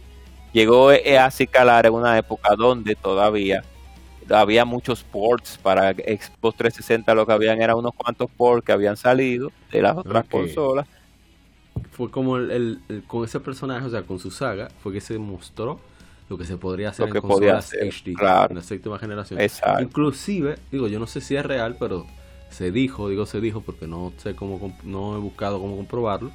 [0.52, 3.64] Llegó eh, a calar en una época donde todavía
[4.30, 8.98] había muchos ports para Xbox 360, lo que habían eran unos cuantos ports que habían
[8.98, 10.88] salido de las otras consolas.
[11.92, 15.80] Fue como el, con ese personaje, o sea, con su saga, fue que se mostró
[16.30, 18.14] lo que se podría hacer en consolas HD
[18.50, 19.40] en la séptima generación.
[19.82, 22.06] Inclusive, digo, yo no sé si es real, pero
[22.52, 26.32] se dijo, digo se dijo porque no sé cómo, no he buscado cómo comprobarlo.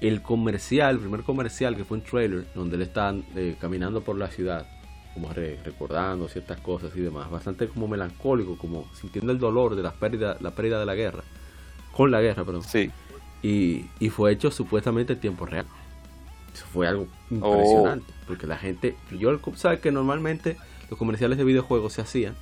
[0.00, 4.16] El comercial, el primer comercial que fue un trailer, donde él está eh, caminando por
[4.16, 4.66] la ciudad,
[5.12, 9.92] como recordando ciertas cosas y demás, bastante como melancólico, como sintiendo el dolor de la
[9.92, 11.22] pérdida, la pérdida de la guerra,
[11.92, 12.62] con la guerra, perdón.
[12.62, 12.90] Sí.
[13.42, 15.66] Y, y fue hecho supuestamente en tiempo real.
[16.54, 18.06] Eso fue algo impresionante.
[18.08, 18.24] Oh.
[18.28, 18.96] Porque la gente.
[19.10, 20.56] Yo sabes que normalmente
[20.88, 22.34] los comerciales de videojuegos se hacían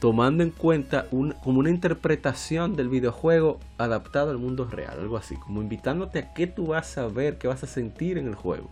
[0.00, 5.36] tomando en cuenta un, como una interpretación del videojuego adaptado al mundo real, algo así,
[5.36, 8.70] como invitándote a qué tú vas a ver, qué vas a sentir en el juego.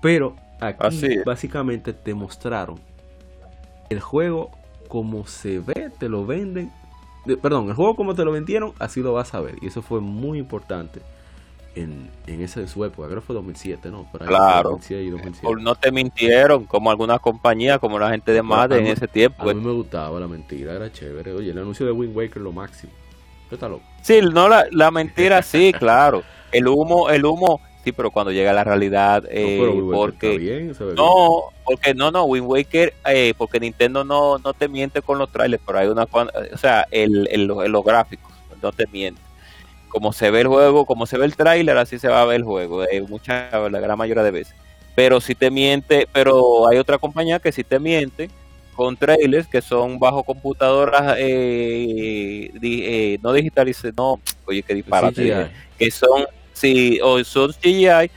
[0.00, 2.78] Pero aquí básicamente te mostraron
[3.90, 4.52] el juego
[4.86, 6.70] como se ve, te lo venden,
[7.42, 9.56] perdón, el juego como te lo vendieron, así lo vas a ver.
[9.60, 11.00] Y eso fue muy importante
[11.76, 14.08] en, en esa de su época, creo que fue 2007, ¿no?
[14.26, 14.80] claro.
[15.60, 19.48] no te mintieron, como algunas compañías, como la gente de Madden en ese tiempo.
[19.48, 21.32] A mí me gustaba la mentira, era chévere.
[21.32, 22.92] Oye, el anuncio de Wind Waker lo máximo.
[23.50, 23.84] Está loco.
[24.02, 26.22] Sí, no, la, la mentira sí, claro.
[26.50, 29.60] El humo, el humo, sí, pero cuando llega la realidad, eh,
[29.92, 35.18] porque no, porque no, no, Wind Waker, eh, porque Nintendo no, no te miente con
[35.18, 39.25] los trailers, pero hay una, o sea, el, el, los gráficos, no te miente
[39.96, 42.36] como se ve el juego, como se ve el tráiler, así se va a ver
[42.36, 44.54] el juego, de mucha, la gran mayoría de veces.
[44.94, 48.28] Pero si te miente, pero hay otra compañía que sí te miente
[48.74, 55.90] con trailers que son bajo computadoras eh, eh, no digitalizadas, no, oye, que disparate, que
[55.90, 58.10] son, sí, o son CGI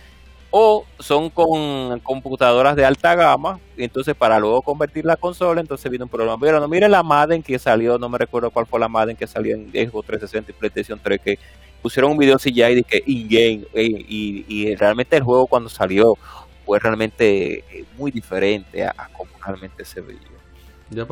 [0.51, 5.89] o son con computadoras de alta gama, y entonces para luego convertir la consola, entonces
[5.89, 6.37] viene un problema.
[6.37, 9.27] Pero no mire la Madden que salió, no me recuerdo cuál fue la Madden que
[9.27, 11.39] salió en Xbox 360 y PlayStation 3, que
[11.81, 16.17] pusieron un video CGI de que in-game, y, y, realmente el juego cuando salió
[16.65, 20.19] fue realmente eh, muy diferente a, como realmente se veía.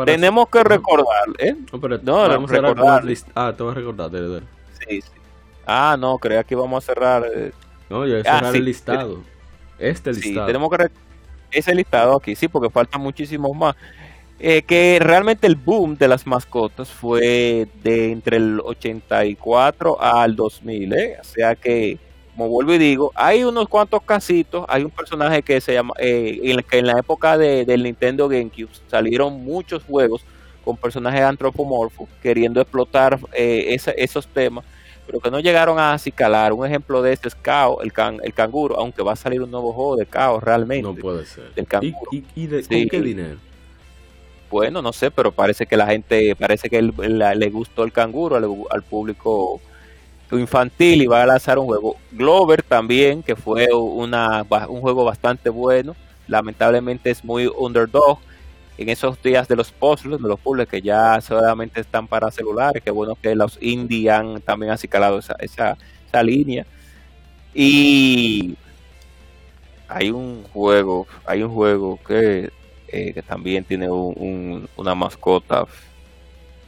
[0.06, 1.56] Tenemos que recordar, ¿eh?
[1.72, 3.04] No, pero no, vamos recordar.
[3.36, 4.12] A ah, te vas a recordar,
[4.80, 5.12] Sí, sí.
[5.66, 7.26] Ah, no, creo que vamos a cerrar.
[7.26, 7.52] Eh,
[7.90, 9.24] no, yo voy a cerrar el listado.
[9.78, 10.46] Este listado.
[10.46, 10.90] Sí, tenemos que
[11.52, 13.76] ese listado aquí, sí, porque faltan muchísimos más.
[14.40, 20.94] Eh, que realmente el boom de las mascotas fue de entre el 84 al 2000,
[20.94, 21.18] ¿eh?
[21.20, 21.98] o sea que,
[22.36, 26.40] como vuelvo y digo, hay unos cuantos casitos, hay un personaje que se llama, eh,
[26.44, 30.24] en, que en la época de, del Nintendo GameCube salieron muchos juegos
[30.64, 34.66] con personajes antropomorfos queriendo explotar eh, esos temas
[35.08, 36.52] pero que no llegaron a acicalar.
[36.52, 39.50] Un ejemplo de este es Cao, el, can, el canguro, aunque va a salir un
[39.50, 40.84] nuevo juego de Cao realmente.
[40.84, 41.54] No puede ser.
[41.56, 42.12] Del canguro.
[42.12, 43.38] ¿Y, de qué dinero?
[44.50, 48.36] Bueno, no sé, pero parece que la gente, parece que le gustó el canguro
[48.70, 49.60] al, público
[50.32, 51.98] infantil y va a lanzar un juego.
[52.12, 55.96] Glover también, que fue una, un juego bastante bueno.
[56.28, 58.20] Lamentablemente es muy underdog
[58.78, 62.84] en esos días de los puzzles, de los puzzles que ya solamente están para celulares,
[62.84, 64.88] que bueno que los indie han también esa,
[65.40, 65.78] esa,
[66.08, 66.66] esa línea.
[67.54, 68.56] Y
[69.88, 72.52] hay un juego, hay un juego que,
[72.88, 75.66] eh, que también tiene un, una mascota.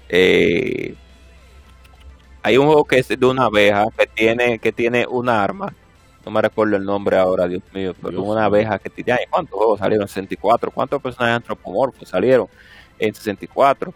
[0.08, 0.96] Eh,
[2.42, 5.74] hay un juego que es de una abeja que tiene, que tiene un arma
[6.26, 9.80] no me recuerdo el nombre ahora, Dios mío, pero una abeja que tiene, ¿cuántos juegos
[9.80, 10.08] salieron?
[10.08, 12.48] 64, ¿cuántos personajes antropomorfos salieron
[12.98, 13.94] en 64?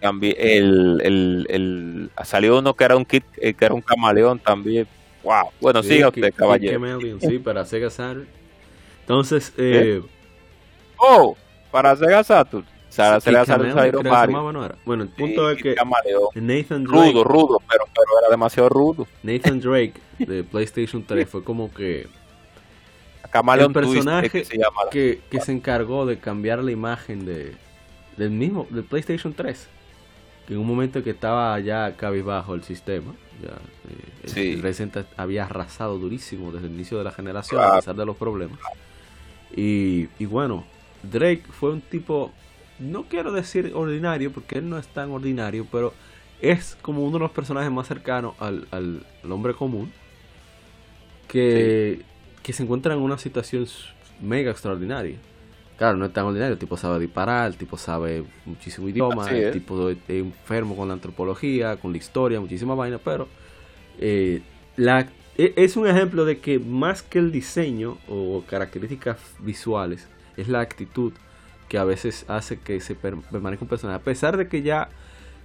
[0.00, 4.86] El, el, el, salió uno que era un kit, eh, que era un camaleón también.
[5.22, 5.50] Wow.
[5.60, 7.08] Bueno, sí, siga usted, caballero.
[7.20, 8.26] sí, para Sega Saturn.
[9.00, 10.02] Entonces, eh,
[10.98, 11.36] oh,
[11.70, 12.64] para Sega Saturn.
[12.88, 14.76] Sega Saturn salieron Mario.
[14.84, 15.74] Bueno, el punto es que
[16.34, 19.06] Nathan Drake, rudo, rudo, pero, pero era demasiado rudo.
[19.22, 22.06] Nathan Drake de PlayStation 3 fue como que
[23.34, 24.58] el personaje que se,
[25.28, 27.54] que, se encargó de cambiar la imagen de,
[28.16, 29.68] del mismo, del PlayStation 3.
[30.46, 33.56] Que en un momento que estaba ya cabizbajo el sistema, ya,
[34.36, 38.16] eh, el, había arrasado durísimo desde el inicio de la generación, a pesar de los
[38.16, 38.58] problemas.
[39.56, 40.64] Y, y bueno,
[41.10, 42.32] Drake fue un tipo,
[42.78, 45.92] no quiero decir ordinario, porque él no es tan ordinario, pero
[46.40, 49.92] es como uno de los personajes más cercanos al, al, hombre común.
[51.28, 52.04] Que
[52.44, 53.66] que se encuentra en una situación
[54.20, 55.16] mega extraordinaria.
[55.78, 59.50] Claro, no es tan ordinario, el tipo sabe disparar, el tipo sabe muchísimo idioma, el
[59.50, 63.26] tipo es enfermo con la antropología, con la historia, muchísima vaina, pero
[63.98, 64.42] eh,
[64.76, 70.06] la, e, es un ejemplo de que más que el diseño o características visuales,
[70.36, 71.12] es la actitud
[71.68, 73.96] que a veces hace que se permanezca un personaje.
[73.96, 74.88] A pesar de que ya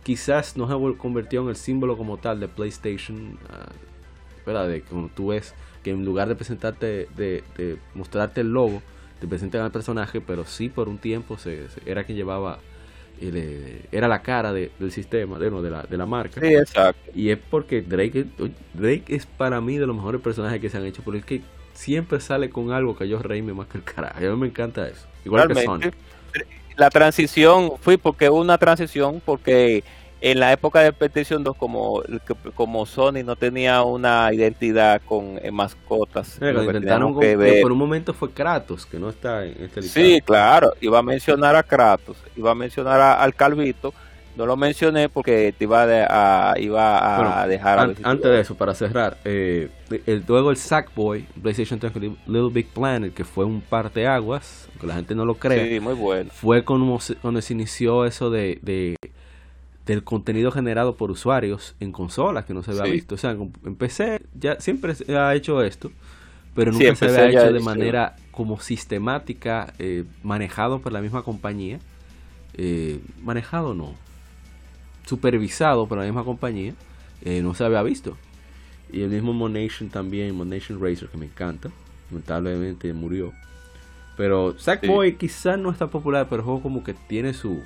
[0.03, 4.67] quizás no se convirtió en el símbolo como tal de PlayStation, uh, ¿verdad?
[4.67, 8.81] De como tú ves que en lugar de presentarte, de, mostrarte el logo,
[9.19, 12.59] te presentan al personaje, pero sí por un tiempo se, era quien llevaba,
[13.21, 16.41] eh, era la cara del sistema, de, de, la, de la marca.
[16.41, 17.11] Sí, exacto.
[17.13, 18.25] Y es porque Drake,
[18.73, 21.41] Drake es para mí de los mejores personajes que se han hecho, porque es que
[21.79, 24.17] siempre sale con algo que yo reíme más que el carajo.
[24.17, 25.07] A mí me encanta eso.
[25.23, 25.93] Igual que Sonic.
[26.75, 29.83] La transición fui porque una transición porque
[30.19, 32.03] en la época de PlayStation 2 como,
[32.53, 38.99] como Sony no tenía una identidad con mascotas que por un momento fue Kratos que
[38.99, 40.05] no está en este listado.
[40.05, 43.93] sí claro iba a mencionar a Kratos iba a mencionar al Calvito
[44.35, 49.17] no lo mencioné porque te iba a, iba a dejar antes de eso para cerrar
[49.25, 49.69] eh,
[50.05, 51.93] el, luego el Sackboy PlayStation 3
[52.27, 55.93] Little Big Planet que fue un parteaguas que la gente no lo cree sí, muy
[55.93, 56.29] bueno.
[56.33, 58.95] fue cuando, cuando se inició eso de
[59.89, 63.15] del contenido generado por usuarios en consolas que no se había visto.
[63.15, 65.91] O sea, en PC ya siempre se ha hecho esto,
[66.53, 71.79] pero nunca se había hecho de manera como sistemática, eh, manejado por la misma compañía.
[72.53, 73.95] Eh, manejado no,
[75.09, 76.73] supervisado por la misma compañía,
[77.23, 78.15] eh, no se había visto.
[78.91, 81.69] Y el mismo Monation también, Monation Racer, que me encanta,
[82.09, 83.33] lamentablemente murió.
[84.15, 87.63] Pero Sackboy quizás no está popular, pero el juego como que tiene su,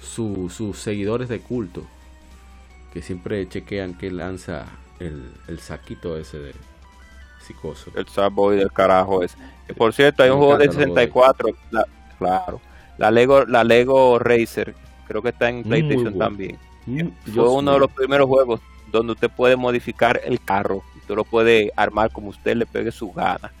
[0.00, 1.86] sus seguidores de culto
[2.92, 4.66] que siempre chequean que lanza
[5.00, 6.52] el, el saquito ese de
[7.40, 7.90] psicoso.
[7.94, 9.36] El Subboy del carajo es.
[9.66, 11.48] Que por cierto, hay un juego de 64,
[12.18, 12.60] claro.
[12.98, 14.74] La Lego, la Lego Racer,
[15.06, 16.58] creo que está en PlayStation también.
[17.32, 20.82] Fue uno de los primeros juegos donde usted puede modificar el carro.
[20.96, 23.52] Usted lo puede armar como usted le pegue su gana.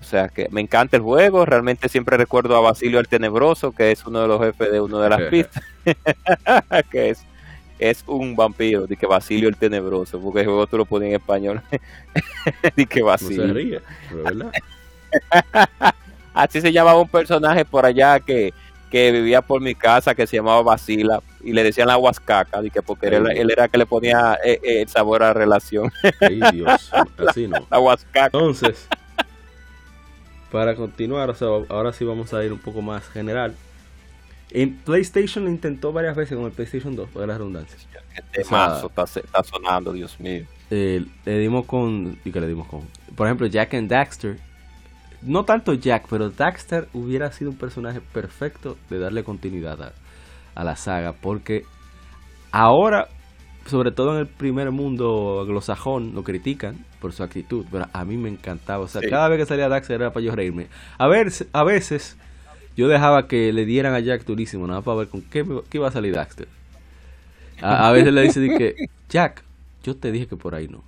[0.00, 3.90] O sea que me encanta el juego, realmente siempre recuerdo a Basilio el Tenebroso, que
[3.90, 5.64] es uno de los jefes de una de las pistas,
[6.90, 7.24] que es,
[7.80, 11.16] es un vampiro, de que Basilio el Tenebroso, porque el juego tú lo pones en
[11.16, 11.62] español,
[12.76, 13.82] de que Basilio.
[16.34, 18.54] Así se llamaba un personaje por allá que,
[18.90, 22.82] que vivía por mi casa que se llamaba Basila y le decían la huascaca, que
[22.82, 25.92] porque él, él, era que le ponía eh, eh, el sabor a la relación.
[26.20, 26.90] Ay, Dios,
[27.28, 27.66] así no.
[27.70, 28.26] La huascaca.
[28.26, 28.88] Entonces,
[30.50, 31.34] para continuar,
[31.68, 33.54] ahora sí vamos a ir un poco más general.
[34.50, 37.86] En PlayStation intentó varias veces con el PlayStation 2, por las redundancias.
[38.16, 40.44] Este está, sonando, Dios mío.
[40.70, 42.18] Eh, le dimos con.
[42.24, 42.82] ¿Y qué le dimos con?
[43.14, 44.38] Por ejemplo, Jack and Daxter.
[45.22, 49.92] No tanto Jack, pero Daxter hubiera sido un personaje perfecto de darle continuidad
[50.54, 51.12] a la saga.
[51.12, 51.64] Porque
[52.52, 53.08] ahora
[53.68, 58.16] sobre todo en el primer mundo anglosajón, lo critican por su actitud, pero a mí
[58.16, 58.84] me encantaba.
[58.84, 60.68] O sea, cada vez que salía Daxter era para yo reírme.
[60.96, 62.16] A ver, a veces
[62.76, 65.88] yo dejaba que le dieran a Jack durísimo, nada para ver con qué, qué iba
[65.88, 66.48] a salir Daxter.
[67.60, 68.74] A, veces le dice que,
[69.08, 69.42] Jack,
[69.82, 70.82] yo te dije que por ahí no.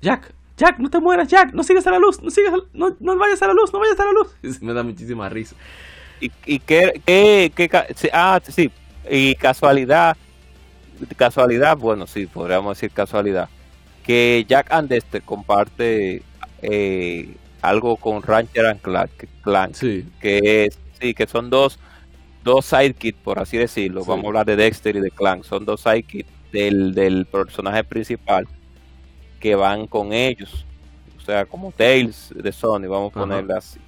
[0.00, 3.16] Jack, Jack, no te mueras, Jack, no sigas a la luz, no sigas, no, no
[3.16, 4.28] vayas a la luz, no vayas a la luz.
[4.42, 5.56] Y me da muchísima risa.
[6.20, 7.70] Y, y qué, qué, qué,
[8.12, 8.70] ah, sí,
[9.10, 10.16] y casualidad,
[11.16, 13.48] casualidad, bueno, sí, podríamos decir casualidad,
[14.04, 16.22] que Jack and Dexter comparte
[16.62, 19.74] eh, algo con Rancher and Clank,
[20.20, 21.80] que es, sí, que son dos,
[22.44, 25.80] dos sidekicks, por así decirlo, vamos a hablar de Dexter y de Clank, son dos
[25.80, 28.46] sidekicks del, del personaje principal
[29.44, 30.64] que van con ellos,
[31.18, 33.78] o sea, como Tails de Sony, vamos a ponerla así.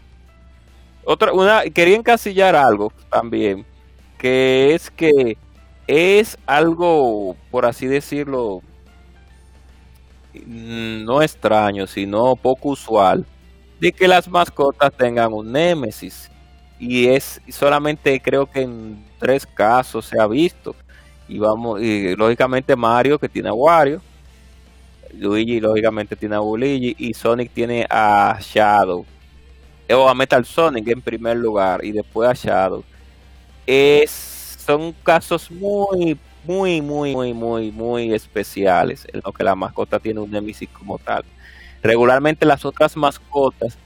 [1.02, 3.64] Otra, una, quería encasillar algo también,
[4.18, 5.38] que es que
[5.86, 8.60] es algo, por así decirlo,
[10.34, 13.24] mm, no extraño, sino poco usual,
[13.80, 16.30] de que las mascotas tengan un némesis.
[16.78, 20.76] Y es solamente creo que en tres casos se ha visto.
[21.26, 24.02] Y vamos, y lógicamente Mario que tiene a Wario,
[25.14, 29.04] Luigi lógicamente tiene a Luigi y Sonic tiene a Shadow.
[29.90, 32.84] O a Metal Sonic en primer lugar y después a Shadow.
[33.66, 34.10] Es,
[34.64, 40.30] son casos muy, muy, muy, muy, muy, muy especiales en que la mascota tiene un
[40.30, 41.24] Nemesis como tal.
[41.82, 43.78] Regularmente las otras mascotas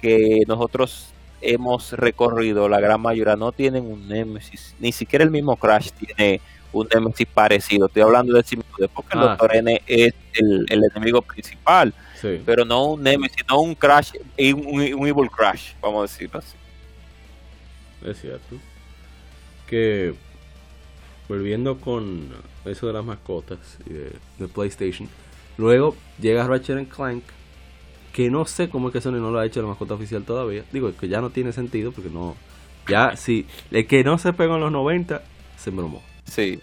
[0.00, 5.56] que nosotros hemos recorrido, la gran mayoría no tienen un Nemesis, ni siquiera el mismo
[5.56, 6.40] Crash tiene
[6.72, 7.86] un Nemesis parecido.
[7.86, 9.26] Estoy hablando de simulación porque el ah.
[9.28, 11.94] Doctor N es el, enemigo principal,
[12.44, 16.56] pero no un Nemesis, no un Crash, un, un Evil Crash, vamos a decirlo así.
[18.04, 18.56] Es cierto.
[19.66, 20.14] Que
[21.28, 22.28] volviendo con
[22.64, 25.08] eso de las mascotas de, PlayStation,
[25.56, 27.22] luego llega Ratchet Clank,
[28.12, 30.64] que no sé cómo es que Sony no lo ha hecho la mascota oficial todavía.
[30.72, 32.36] Digo, que ya no tiene sentido porque no.
[32.88, 35.22] Ya, sí, el que no se pegó en los 90
[35.56, 36.02] se bromó.
[36.30, 36.60] Sí.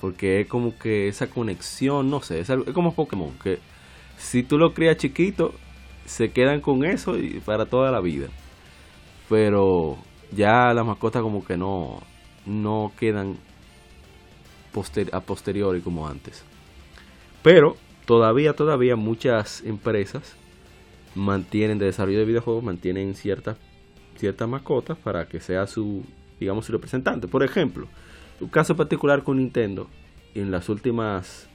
[0.00, 3.58] Porque es como que esa conexión, no sé, es, como Pokémon, que
[4.16, 5.54] si tú lo crías chiquito,
[6.06, 8.28] se quedan con eso y para toda la vida.
[9.28, 9.98] Pero
[10.30, 12.00] ya las mascotas como que no,
[12.46, 13.36] no quedan
[15.12, 16.44] a posteriori como antes.
[17.42, 20.36] Pero todavía, todavía muchas empresas
[21.16, 23.56] mantienen de desarrollo de videojuegos, mantienen ciertas
[24.18, 26.04] ciertas mascotas para que sea su,
[26.40, 27.28] digamos, su representante.
[27.28, 27.86] Por ejemplo,
[28.40, 29.88] un caso particular con Nintendo
[30.34, 31.48] en las últimas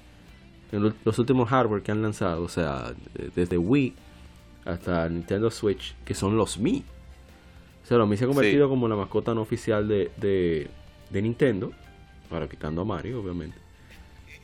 [0.72, 2.94] en los últimos hardware que han lanzado, o sea,
[3.36, 3.94] desde Wii
[4.66, 6.84] hasta Nintendo Switch, que son los Mi.
[7.84, 10.68] O sea, los Mi se ha convertido como la mascota no oficial de, de,
[11.12, 11.72] de, Nintendo,
[12.32, 13.58] ahora quitando a Mario, obviamente.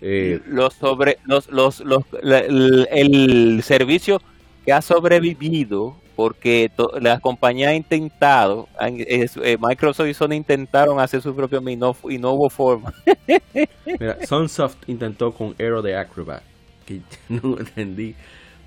[0.01, 4.21] Eh, los sobre los, los, los el servicio
[4.63, 11.33] que ha sobrevivido porque la compañía ha intentado, eh, Microsoft y Sony intentaron hacer su
[11.33, 12.93] propio y no, y no hubo forma.
[13.85, 16.43] Mira, Sunsoft intentó con Aero de Acrobat,
[16.85, 16.99] que
[17.29, 18.15] no entendí.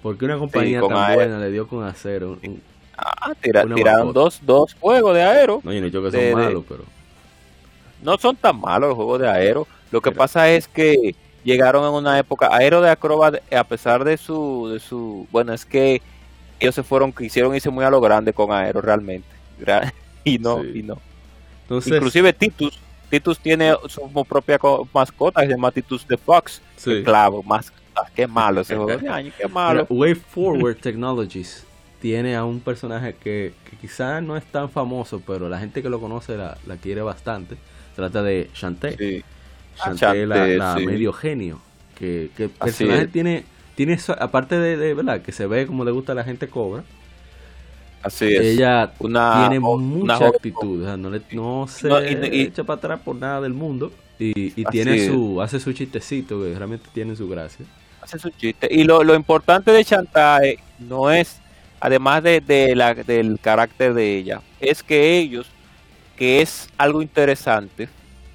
[0.03, 2.39] Porque una compañía tan buena le dio con acero.
[2.97, 5.61] ah, tiraron dos, dos juegos de aero.
[5.63, 6.85] No, yo no he dicho que son malos, pero.
[8.01, 9.69] No son tan malos los juegos de aero.
[9.91, 12.49] Lo que pasa es que llegaron en una época.
[12.51, 15.29] Aero de Acrobat, a pesar de su, de su.
[15.31, 16.01] Bueno, es que
[16.63, 19.29] ellos se fueron, quisieron irse muy a lo grande con Aero realmente.
[20.25, 21.01] Y no, y no.
[21.69, 22.79] Inclusive Titus,
[23.11, 24.57] Titus tiene su propia
[24.95, 26.63] mascota, se llama Titus the Fox.
[26.77, 27.03] Sí.
[27.03, 29.01] Clavo, más ah, qué malo ese juego.
[29.37, 29.85] qué malo.
[29.91, 31.67] Way Forward Technologies
[32.01, 36.01] tiene a un personaje que, quizás no es tan famoso, pero la gente que lo
[36.01, 37.57] conoce la, quiere bastante.
[37.97, 39.25] Trata de Shantae.
[39.77, 41.61] Shantae, la, medio genio.
[41.97, 43.45] Que, que el personaje tiene
[43.75, 46.85] tiene aparte de, verdad que se ve como le gusta a la gente cobra.
[48.03, 48.41] Así es.
[48.41, 51.89] Ella tiene mucha actitud no, le, no se
[52.43, 53.93] echa para atrás por nada del mundo.
[54.19, 57.67] Y, tiene su hace su chistecito que realmente tiene su gracia.
[58.01, 58.69] Hace su chiste.
[58.71, 61.41] Y lo, lo importante de Chantae no es
[61.83, 65.49] además de, de la, del carácter de ella es que ellos
[66.17, 67.89] que es algo interesante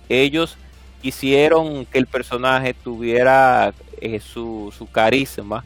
[0.10, 0.58] ellos
[1.02, 5.64] hicieron que el personaje tuviera eh, su, su carisma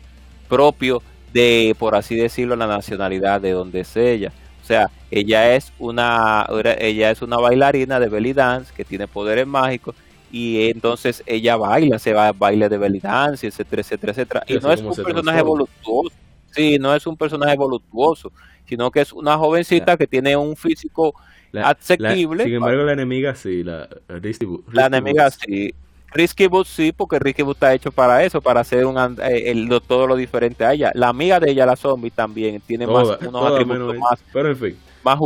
[0.48, 1.02] propio
[1.34, 4.32] de, por así decirlo, la nacionalidad de donde es ella.
[4.62, 6.46] O sea, ella es una,
[6.80, 9.96] ella es una bailarina de belly dance que tiene poderes mágicos
[10.32, 14.44] y entonces ella baila, se va a baile de belly dance, etcétera, etcétera, etcétera.
[14.48, 16.16] Y no es un personaje voluptuoso,
[16.52, 18.32] sí, no es un personaje voluptuoso,
[18.66, 21.16] sino que es una jovencita que tiene un físico
[21.54, 22.44] asequible.
[22.46, 23.88] sin embargo, la enemiga sí, la,
[24.72, 25.74] la enemiga sí.
[26.14, 30.08] Risky Boot sí, porque Risky Boot está hecho para eso, para hacer un, eh, todo
[30.08, 30.92] lo diferente a ella.
[30.94, 34.56] La amiga de ella, la zombie, también tiene más, unos atributos más, pero
[35.04, 35.20] más.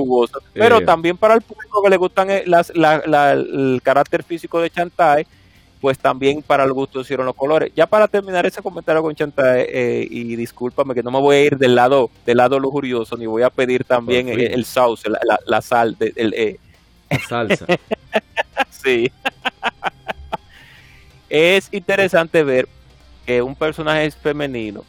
[0.53, 0.85] Pero eh.
[0.85, 5.25] también para el público que le gustan eh, las, el carácter físico de Chantai,
[5.85, 7.71] pues también para el gusto hicieron los colores.
[7.75, 9.67] Ya para terminar ese comentario con Chantai,
[10.09, 13.43] y discúlpame que no me voy a ir del lado del lado lujurioso, ni voy
[13.43, 15.07] a pedir también el, sauce,
[15.45, 16.59] la, sal, de, el,
[17.27, 17.67] salsa.
[18.71, 19.11] sí.
[21.29, 22.67] Es interesante ver
[23.27, 24.83] que un personaje femenino,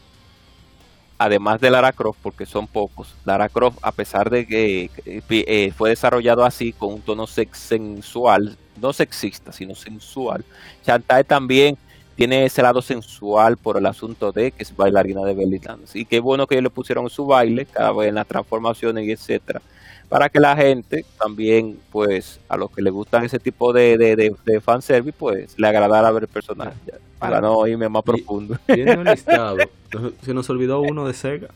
[1.18, 5.90] además de Lara Croft, porque son pocos, Lara Croft, a pesar de que eh, fue
[5.90, 10.44] desarrollado así, con un tono sex sensual, no sexista, sino sensual,
[10.84, 11.76] Chantal también
[12.16, 15.98] tiene ese lado sensual por el asunto de que es bailarina de belly dance.
[15.98, 19.12] Y qué bueno que ellos le pusieron su baile, cada vez en las transformaciones y
[19.12, 19.60] etcétera.
[20.08, 24.34] para que la gente también, pues, a los que les gustan ese tipo de, de,
[24.44, 26.76] de, fanservice, pues, le agradara ver el personaje,
[27.18, 28.56] para no irme más profundo.
[28.66, 29.58] Tiene un listado,
[30.22, 31.48] se nos olvidó uno de Sega.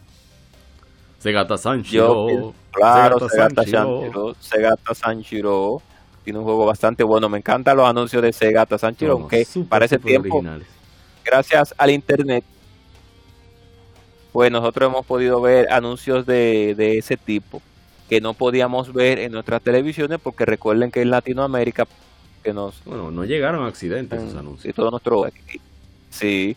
[1.21, 2.55] Segata Sanchiro.
[2.73, 4.35] claro, Segata Sanchiro.
[4.41, 5.83] Segata Sanchiro.
[6.25, 7.29] Tiene un juego bastante bueno.
[7.29, 10.43] Me encantan los anuncios de Segata Sanchiro, aunque para ese tiempo,
[11.25, 12.45] gracias al internet,
[14.33, 17.63] pues nosotros hemos podido ver anuncios de, de ese tipo
[18.09, 21.87] que no podíamos ver en nuestras televisiones porque recuerden que en Latinoamérica
[22.43, 24.71] que nos bueno no llegaron accidentes esos anuncios.
[24.71, 25.27] y todo nuestro
[26.11, 26.57] sí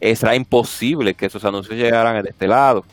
[0.00, 2.84] era imposible que esos anuncios llegaran de este lado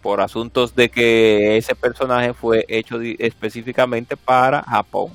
[0.00, 5.10] por asuntos de que ese personaje fue hecho específicamente para Japón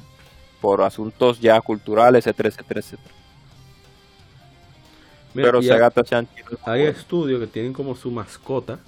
[0.64, 3.16] por asuntos ya culturales etcétera etcétera etcétera
[5.34, 6.04] pero Segata
[6.64, 8.80] Hay estudios que tienen como su mascota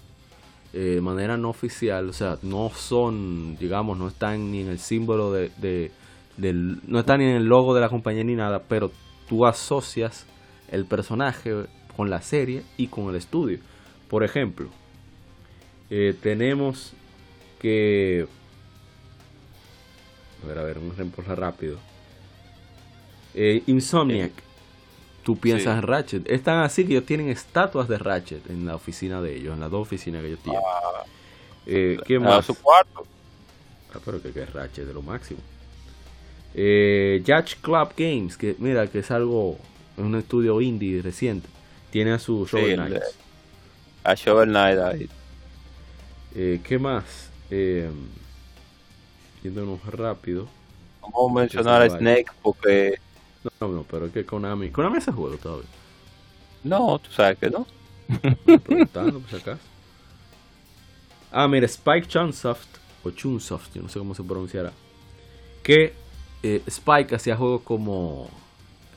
[0.74, 4.80] eh, de manera no oficial, o sea, no son, digamos, no están ni en el
[4.80, 5.92] símbolo de, de
[6.38, 8.92] del, no están ni en el logo de la compañía ni nada, pero
[9.28, 10.28] tú asocias
[10.70, 11.66] el personaje
[11.98, 13.60] con la serie y con el estudio.
[14.08, 14.68] Por ejemplo,
[15.90, 16.94] eh, tenemos
[17.60, 18.28] que
[20.46, 21.78] a ver, a ver, un ejemplo rápido.
[23.34, 24.32] Eh, Insomniac
[25.26, 26.30] tú piensas en Ratchet.
[26.30, 29.60] Es tan así que ellos tienen estatuas de Ratchet en la oficina de ellos, en
[29.60, 30.62] las dos oficinas que ellos tienen.
[30.64, 31.04] Ah,
[31.66, 32.46] eh, ¿Qué más?
[32.46, 33.08] su cuarto.
[33.94, 35.40] Ah, pero que, es Ratchet de lo máximo.
[36.54, 39.58] Eh, Judge Club Games, que mira que es algo,
[39.98, 41.50] es un estudio indie reciente.
[41.90, 43.02] Tiene a su Shovel Knight.
[44.04, 45.10] A Shovel Knight ahí.
[46.36, 47.32] Eh, ¿Qué más?
[47.50, 47.90] Eh,
[49.46, 50.48] yéndonos rápido.
[51.02, 53.00] Vamos a mencionar a Snake porque
[53.60, 54.70] no, no, pero es que Konami.
[54.70, 55.70] Konami hace juego todavía.
[56.64, 57.68] No, tú sabes que no.
[58.64, 59.62] Preguntando por si acaso.
[61.32, 62.68] Ah, mira, Spike Chunsoft,
[63.04, 64.72] o Chunsoft, yo no sé cómo se pronunciará.
[65.62, 65.94] Que
[66.42, 68.30] eh, Spike hacía juegos como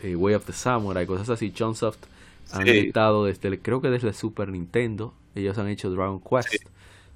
[0.02, 1.52] eh, Way of the Samurai, cosas así.
[1.52, 2.06] Chunsoft
[2.52, 5.12] han editado desde, creo que desde Super Nintendo.
[5.34, 6.64] Ellos han hecho Dragon Quest.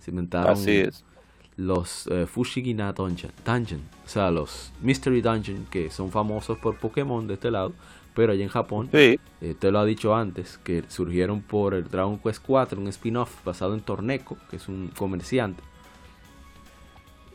[0.00, 0.52] Se inventaron.
[0.52, 1.04] Así es
[1.62, 7.26] los eh, Fushigina Dungeon, Dungeon, o sea, los Mystery Dungeon que son famosos por Pokémon
[7.26, 7.72] de este lado,
[8.14, 9.18] pero allá en Japón, sí.
[9.40, 13.44] Eh, te lo ha dicho antes, que surgieron por el Dragon Quest 4, un spin-off
[13.44, 15.62] basado en Torneco, que es un comerciante,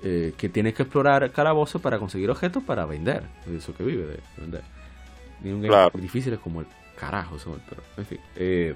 [0.03, 4.19] eh, que tiene que explorar calabozos para conseguir objetos para vender, eso que vive de
[4.37, 4.63] vender.
[5.41, 5.91] Tiene un claro.
[5.97, 6.67] difíciles como el
[6.99, 8.19] carajo son, pero en fin.
[8.35, 8.75] Eh,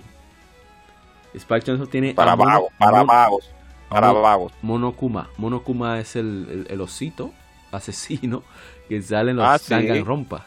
[1.34, 2.14] Spike Chunsoft tiene...
[2.14, 3.50] Para vagos, para vagos.
[3.92, 4.54] Para vagos.
[4.62, 5.30] Monokuma.
[5.38, 7.34] Monokuma es el, el, osito
[7.74, 8.42] asesino
[8.90, 10.46] que sale en los ah, Danganronpa.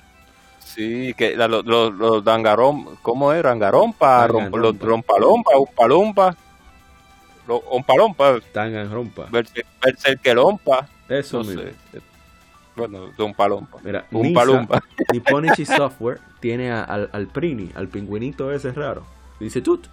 [0.60, 3.42] Sí, que los, los, los Dangarom, ¿cómo es?
[3.42, 6.36] Dangarompa, rompa, los Rompalompa, Umpalompa,
[7.46, 8.40] los Ompalompa.
[8.52, 9.28] Danganronpa.
[9.30, 10.88] Berserkelompa.
[11.08, 11.74] Eso no Sé.
[12.74, 13.78] Bueno, Don Palompa.
[13.84, 14.82] Mira, un Palompa.
[15.12, 19.04] Nipponichi Software tiene al, al Prini, al pingüinito ese raro.
[19.38, 19.86] Dice Tut.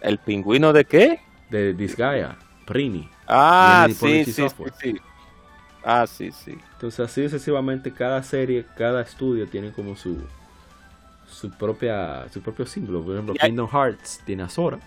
[0.00, 1.20] ¿El pingüino de qué?
[1.50, 2.36] De Disgaea,
[2.66, 3.08] Prini.
[3.26, 4.96] Ah, sí, sí, sí,
[5.88, 6.58] Ah, sí, sí.
[6.72, 10.18] Entonces así sucesivamente cada serie, cada estudio tiene como su
[11.28, 13.02] su propia su propio símbolo.
[13.02, 14.80] Por ejemplo, Kingdom Hearts tiene a Sora.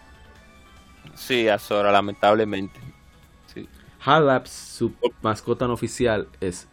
[1.15, 2.79] Sí, a Sora, lamentablemente.
[3.53, 3.67] Sí.
[4.03, 6.67] Halabs, su mascota no oficial es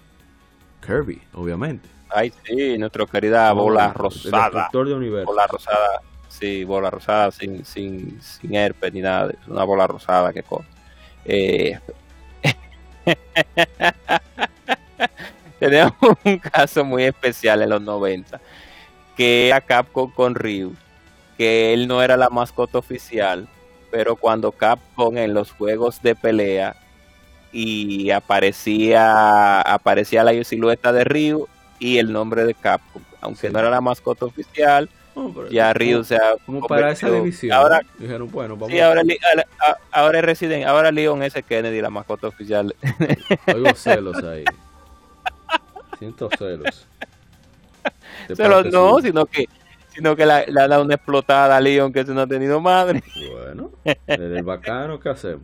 [0.85, 1.89] Kirby, obviamente.
[2.09, 4.71] Ay, sí, nuestra querida bola rosada.
[4.73, 5.27] El de universo.
[5.27, 9.31] Bola rosada Sí, bola rosada sin, sin, sin herpes ni nada.
[9.33, 10.67] Es una bola rosada que corre.
[11.25, 11.79] Eh...
[15.59, 18.41] Tenemos un caso muy especial en los 90
[19.17, 20.77] que era Capcom con Ryu,
[21.39, 23.49] que él no era la mascota oficial,
[23.91, 26.77] pero cuando Capcom en los juegos de pelea
[27.53, 31.49] y aparecía aparecía la silueta de Ryu
[31.79, 34.91] y el nombre de Capcom, aunque no era la mascota oficial,
[35.51, 37.53] ya Ryu se ha como para esa división.
[37.57, 39.03] ahora dijeron bueno vamos sí, ahora
[39.91, 42.75] ahora residen ahora Leon S Kennedy la mascota oficial.
[43.55, 44.45] Oigo celos ahí.
[45.99, 46.87] Siento celos.
[48.35, 49.49] Celos no sino que
[49.89, 53.03] sino que le ha dado una explotada a Leon que se no ha tenido madre.
[53.33, 53.71] Bueno
[54.07, 55.43] el bacano que hacemos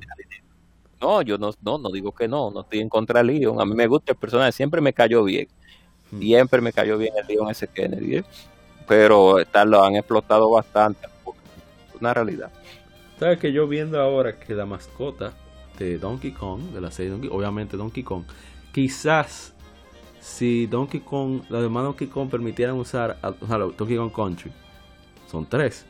[1.01, 3.61] no yo no, no no digo que no no estoy en contra de Leon.
[3.61, 5.49] A mí me gusta el personaje siempre me cayó bien.
[6.11, 6.21] Hmm.
[6.21, 8.25] siempre me cayó bien el Leon S Kennedy ¿eh?
[8.87, 9.37] Pero
[9.67, 11.09] lo han explotado bastante.
[12.01, 12.51] Una realidad.
[13.19, 15.33] ¿Sabes que yo viendo ahora que la mascota
[15.79, 18.25] de Donkey Kong, de la serie Donkey, obviamente Donkey Kong,
[18.73, 19.53] quizás
[20.21, 24.53] si Donkey Kong, los demás Donkey Kong permitieran usar, o sea, Donkey Kong Country,
[25.31, 25.87] son tres.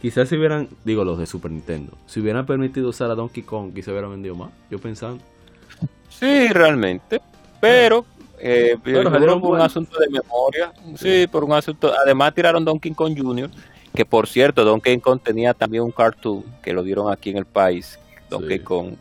[0.00, 3.72] Quizás si hubieran, digo los de Super Nintendo, si hubieran permitido usar a Donkey Kong,
[3.72, 4.50] quizás hubieran vendido más.
[4.68, 5.22] Yo pensando.
[6.08, 7.20] Sí, realmente.
[7.60, 8.04] Pero,
[8.42, 10.72] eh, por un asunto de memoria.
[10.96, 11.26] Sí.
[11.30, 11.92] por un asunto.
[12.04, 13.50] Además, tiraron Donkey Kong Jr.,
[13.94, 17.44] que por cierto, Donkey Kong tenía también un cartoon que lo dieron aquí en el
[17.44, 17.98] país.
[18.28, 18.94] Donkey Kong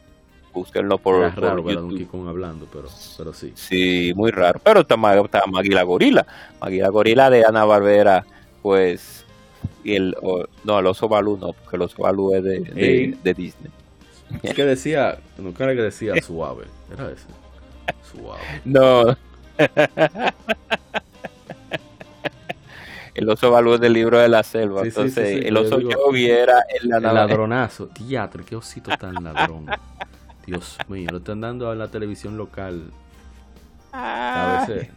[0.53, 3.53] búsquenlo por, Era raro ver a Donkey Kong hablando, pero, pero sí.
[3.55, 4.59] Sí, muy raro.
[4.63, 6.25] Pero está, está Maguila Gorila.
[6.59, 8.25] Maguila Gorila de Ana Barbera,
[8.61, 9.25] pues.
[9.83, 10.15] Y el.
[10.63, 12.59] no, el oso Balú no, porque el oso Balú es de,
[13.23, 13.71] de, Disney.
[14.43, 15.17] Es que decía.
[15.37, 16.65] No era que decía suave.
[16.91, 17.25] Era ese.
[18.11, 18.41] Suave.
[18.65, 19.15] No.
[23.15, 24.81] el oso Balú es del libro de la selva.
[24.83, 27.87] Entonces, el oso Yogi era el, el ladronazo.
[27.87, 29.67] Teatro, qué osito tan ladrón.
[30.45, 32.91] Dios mío, lo están dando a la televisión local.
[33.93, 34.89] A veces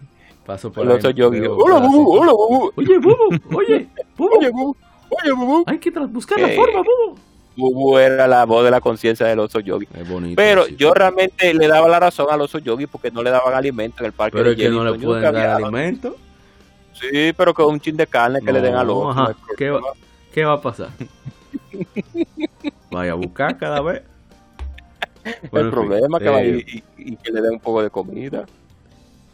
[0.44, 1.00] paso por ahí.
[1.22, 2.72] Hola, Bubu, hola, Bubu.
[2.76, 4.36] Oye, Bubu, oye, Bubu.
[4.36, 4.76] Oye, Bubu.
[5.10, 5.64] Oye, Bubu.
[5.66, 7.18] Hay que buscar la forma, Bubu.
[7.56, 9.86] Bubu era la voz de la conciencia del oso yogi.
[10.34, 13.98] Pero yo realmente le daba la razón al oso yogi porque no le daban alimento
[14.00, 14.38] en el parque.
[14.38, 16.16] Pero es que no le pueden dar alimento.
[16.92, 19.34] Sí, pero con un chin de carne que le den al oso.
[19.56, 19.80] ¿Qué, va,
[20.32, 20.90] ¿Qué va a pasar?
[22.90, 24.02] Vaya a buscar cada vez
[25.24, 28.44] el problema que va eh, y, que le dé un poco de comida.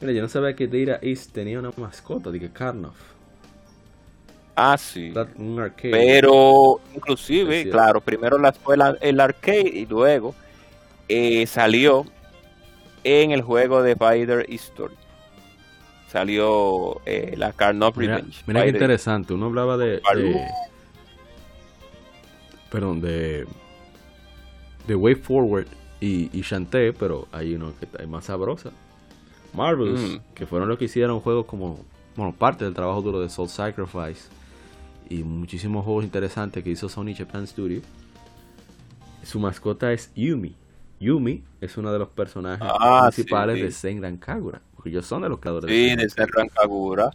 [0.00, 2.96] Mira, yo no sabía que Data East tenía una mascota, dije Carnoff.
[4.62, 5.10] Ah, sí.
[5.80, 10.34] Pero, inclusive, claro, primero la escuela, el arcade y luego
[11.08, 12.04] eh, salió
[13.02, 14.94] en el juego de Spider History.
[16.08, 18.42] Salió eh, la Carnoff Revenge.
[18.46, 20.48] Mira qué interesante, uno hablaba de, de
[22.70, 23.46] perdón, de
[24.86, 25.68] de Way Forward
[26.00, 28.72] y, y Shantae, pero hay uno que está más sabrosa.
[29.54, 30.34] Marvelous, mm.
[30.34, 31.80] que fueron los que hicieron juegos como,
[32.14, 34.28] bueno, parte del trabajo duro de Soul Sacrifice
[35.10, 37.82] y muchísimos juegos interesantes que hizo Sony Japan Studio.
[39.24, 40.54] Su mascota es Yumi.
[41.00, 45.28] Yumi es uno de los personajes ah, principales de Senran Kagura, porque ellos son de
[45.28, 47.10] los creadores sí, de Senran Kagura.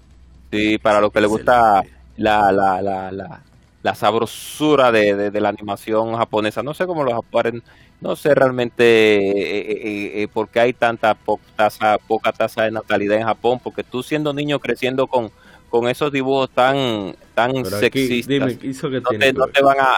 [0.51, 1.83] Sí, para los que les gusta
[2.17, 3.41] la, la, la, la,
[3.81, 6.63] la sabrosura de, de, la animación japonesa.
[6.63, 7.63] No sé cómo los japoneses,
[8.01, 11.69] no sé realmente eh, eh, eh, por qué hay tanta poca
[12.33, 15.31] tasa de natalidad en Japón, porque tú siendo niño creciendo con,
[15.69, 18.57] con esos dibujos tan, tan sexistas,
[18.93, 19.95] no, te, van a...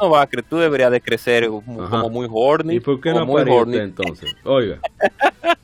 [0.00, 2.76] No va a creer, tú deberías de crecer como muy horny.
[2.76, 3.78] ¿Y por qué no muy horny.
[3.78, 4.34] entonces?
[4.44, 4.80] Oiga.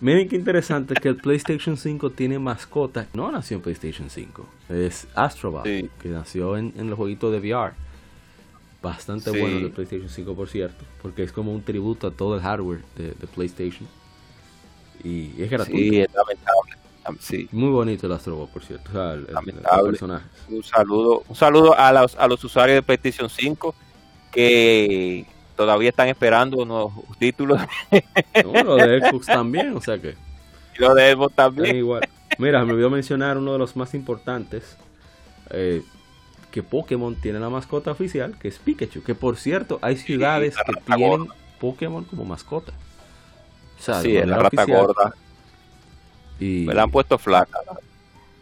[0.00, 3.06] Miren qué interesante que el PlayStation 5 tiene mascota.
[3.14, 4.46] No nació en PlayStation 5.
[4.68, 7.72] Es Astrobot, que nació en, los jueguitos de VR.
[8.82, 10.84] Bastante bueno el PlayStation 5, por cierto.
[11.00, 13.88] Porque es como un tributo a todo el hardware de, PlayStation.
[15.02, 15.78] Y es gratuito.
[15.78, 16.75] Sí, es lamentable.
[17.20, 17.48] Sí.
[17.52, 18.90] Muy bonito el Astrobot, por cierto.
[18.92, 19.98] lamentable.
[20.48, 23.74] un saludo, un saludo a los, a los usuarios de PlayStation 5
[24.32, 25.26] que
[25.56, 27.60] todavía están esperando unos títulos.
[28.44, 30.14] No, lo de Xbox también, o sea que.
[30.76, 31.76] Y lo de Xbox también.
[31.76, 32.08] Igual.
[32.38, 34.76] Mira, me olvidó mencionar uno de los más importantes.
[35.50, 35.82] Eh,
[36.50, 39.02] que Pokémon tiene la mascota oficial, que es Pikachu.
[39.02, 41.28] Que por cierto, hay ciudades que tienen
[41.60, 42.72] Pokémon como mascota.
[43.78, 45.14] O sea, sí, la rata gorda.
[46.38, 47.58] Y me la han puesto flaca.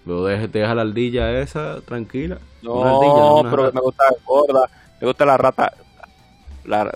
[0.05, 2.39] Luego deja, deja la ardilla esa tranquila.
[2.63, 4.69] No, pero me gusta gorda.
[5.01, 5.73] Me gusta la rata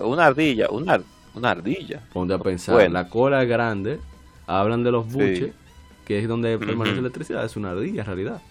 [0.03, 1.01] una ardilla, una,
[1.35, 2.01] una ardilla.
[2.13, 3.99] Ponte a pensar, la cola es grande,
[4.47, 5.53] hablan de los buches,
[6.05, 8.41] que es donde permanece la electricidad, es una ardilla en realidad.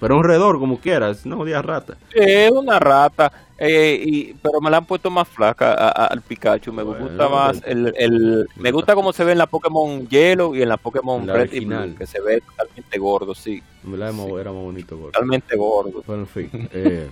[0.00, 1.96] Pero un redor como quieras, no jodida rata.
[2.14, 6.72] Es una rata, eh, y, pero me la han puesto más flaca al Pikachu.
[6.72, 10.62] Me gusta más, el, el, me gusta cómo se ve en la Pokémon Yellow y
[10.62, 11.50] en la Pokémon Red
[11.98, 13.62] que se ve totalmente gordo, sí.
[13.84, 15.12] Era más bonito gordo.
[15.12, 16.02] Totalmente gordo.
[16.06, 16.68] Bueno, en fin.
[16.72, 17.08] Eh,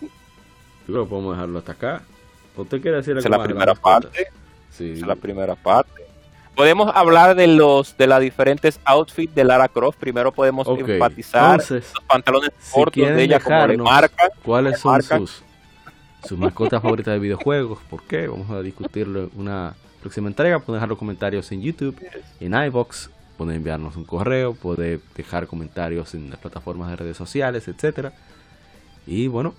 [0.00, 0.08] yo
[0.86, 2.02] creo que podemos dejarlo hasta acá.
[2.56, 4.26] ¿Usted quiere decir es la primera parte.
[4.70, 4.92] Sí.
[4.92, 6.04] es la primera parte.
[6.54, 9.98] Podemos hablar de los de las diferentes outfits de Lara Croft.
[9.98, 14.30] Primero podemos enfatizar los pantalones cortos de ella como marca.
[14.42, 15.42] ¿Cuáles son sus
[16.26, 17.78] sus mascotas favoritas de videojuegos?
[17.90, 18.28] ¿Por qué?
[18.28, 20.58] Vamos a discutirlo en una próxima entrega.
[20.58, 21.96] Pueden dejar los comentarios en YouTube,
[22.40, 23.10] en iBox.
[23.36, 28.12] Pueden enviarnos un correo, pueden dejar comentarios en las plataformas de redes sociales, etcétera.
[29.06, 29.54] Y bueno,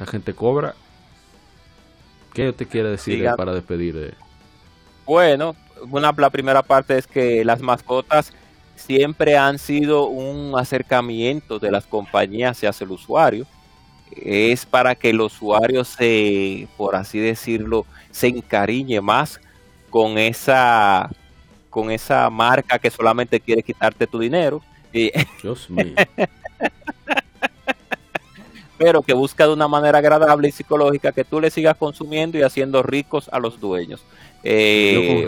[0.00, 0.74] la gente cobra
[2.32, 4.14] ¿Qué te quiere decir para despedir?
[5.04, 5.54] Bueno,
[5.90, 8.32] una, la primera parte es que las mascotas
[8.76, 13.46] siempre han sido un acercamiento de las compañías hacia el usuario.
[14.10, 19.40] Es para que el usuario se, por así decirlo, se encariñe más
[19.88, 21.10] con esa,
[21.70, 24.60] con esa marca que solamente quiere quitarte tu dinero.
[25.42, 25.94] Dios mío.
[28.76, 32.42] pero que busca de una manera agradable y psicológica que tú le sigas consumiendo y
[32.42, 34.04] haciendo ricos a los dueños.
[34.42, 35.24] Eh,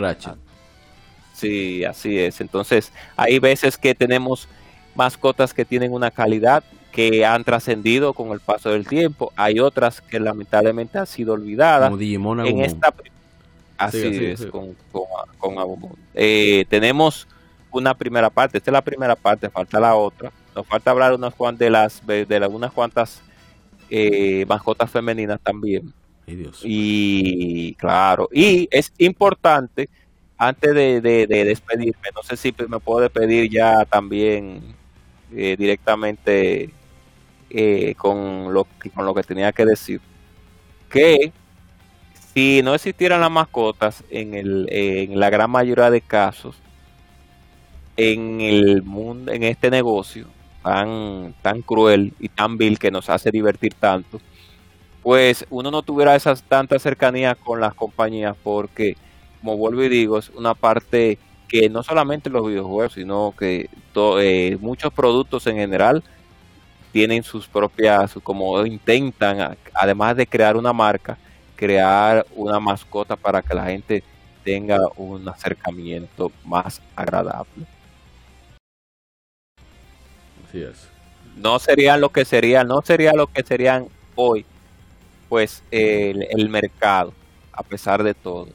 [1.35, 2.41] sí, así es.
[2.41, 4.49] Entonces, hay veces que tenemos
[4.95, 9.33] mascotas que tienen una calidad que han trascendido con el paso del tiempo.
[9.37, 11.93] Hay otras que lamentablemente han sido olvidadas.
[12.01, 12.95] en esta
[13.77, 14.77] Así es, con,
[15.39, 15.57] con,
[16.15, 17.27] eh, tenemos
[17.73, 20.31] una primera parte, esta es la primera parte, falta la otra.
[20.55, 23.21] Nos falta hablar unas cuantas de las de, unas cuantas
[23.91, 25.93] eh, mascotas femeninas también.
[26.63, 29.89] Y claro, y es importante,
[30.49, 34.75] antes de, despedirme, no sé si me puedo despedir ya también
[35.35, 36.71] eh, directamente
[37.97, 40.01] con, lo, con lo que tenía que decir,
[40.91, 41.33] que
[42.35, 46.57] si no existieran las mascotas en, el, en la gran mayoría de casos
[47.97, 50.27] en el mundo en este negocio
[50.63, 54.21] tan tan cruel y tan vil que nos hace divertir tanto
[55.03, 58.97] pues uno no tuviera esas tantas cercanías con las compañías porque
[59.45, 61.19] como vuelvo y digo es una parte
[61.49, 66.03] que no solamente los videojuegos sino que eh, muchos productos en general
[66.93, 71.19] tienen sus propias como intentan además de crear una marca
[71.57, 74.03] crear una mascota para que la gente
[74.45, 77.65] tenga un acercamiento más agradable.
[80.47, 80.89] Así es.
[81.37, 84.45] No serían lo que serían, no sería lo que serían hoy,
[85.29, 87.13] pues el, mercado,
[87.53, 88.49] a pesar de todo.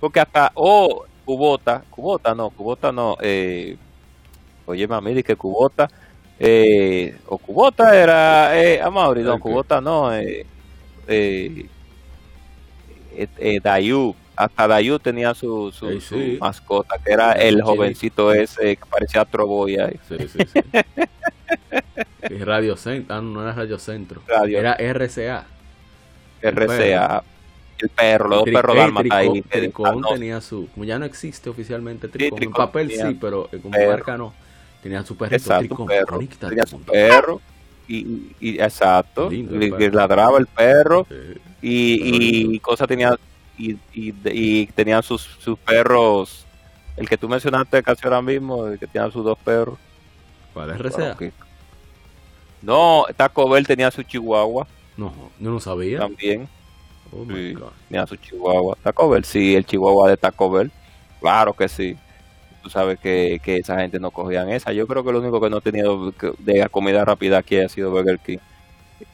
[0.00, 3.76] Porque hasta, oh, Cubota, Cubota no, Cubota no, eh,
[4.66, 5.88] oye mami, que Cubota,
[6.38, 10.46] eh, o Cubota era, eh, Amaury, no, Cubota no, eh,
[11.06, 11.68] eh
[13.18, 18.86] eh, eh, Dayu, hasta Dayu tenía su, su, mascota, que era el jovencito ese que
[18.88, 19.90] parecía Troboya.
[20.08, 20.60] Sí, sí, sí.
[22.44, 25.46] Radio Centro, ah, no era Radio Centro, era RCA.
[26.42, 27.24] RCA.
[27.78, 29.42] El perro, los dos perros dálmatas ahí.
[29.42, 34.16] Tricón tenía su, como ya no existe oficialmente Tricón, en papel sí, pero como marca
[34.16, 34.34] no.
[34.82, 36.20] Tenía su perrito Perro.
[36.38, 37.40] Tenía su perro
[37.88, 41.06] y, y exacto, ladraba el perro
[41.60, 43.18] y, y cosas tenía
[43.58, 46.46] y, y, tenían sus, sus perros,
[46.96, 49.76] el que tú mencionaste casi ahora mismo, el que tenía sus dos perros.
[50.54, 51.16] ¿Cuál es RCA?
[52.62, 54.66] No, Taco Bell tenía su chihuahua.
[54.96, 55.98] No, no sabía.
[55.98, 56.48] También.
[57.12, 57.24] Oh
[57.88, 58.76] tenía su chihuahua.
[58.82, 60.70] Taco Bell, sí, el chihuahua de Taco Bell.
[61.20, 61.96] Claro que sí
[62.62, 64.72] tú sabes que, esa gente no cogían esa.
[64.72, 67.90] Yo creo que lo único que no he tenido de comida rápida aquí ha sido
[67.90, 68.38] Burger King.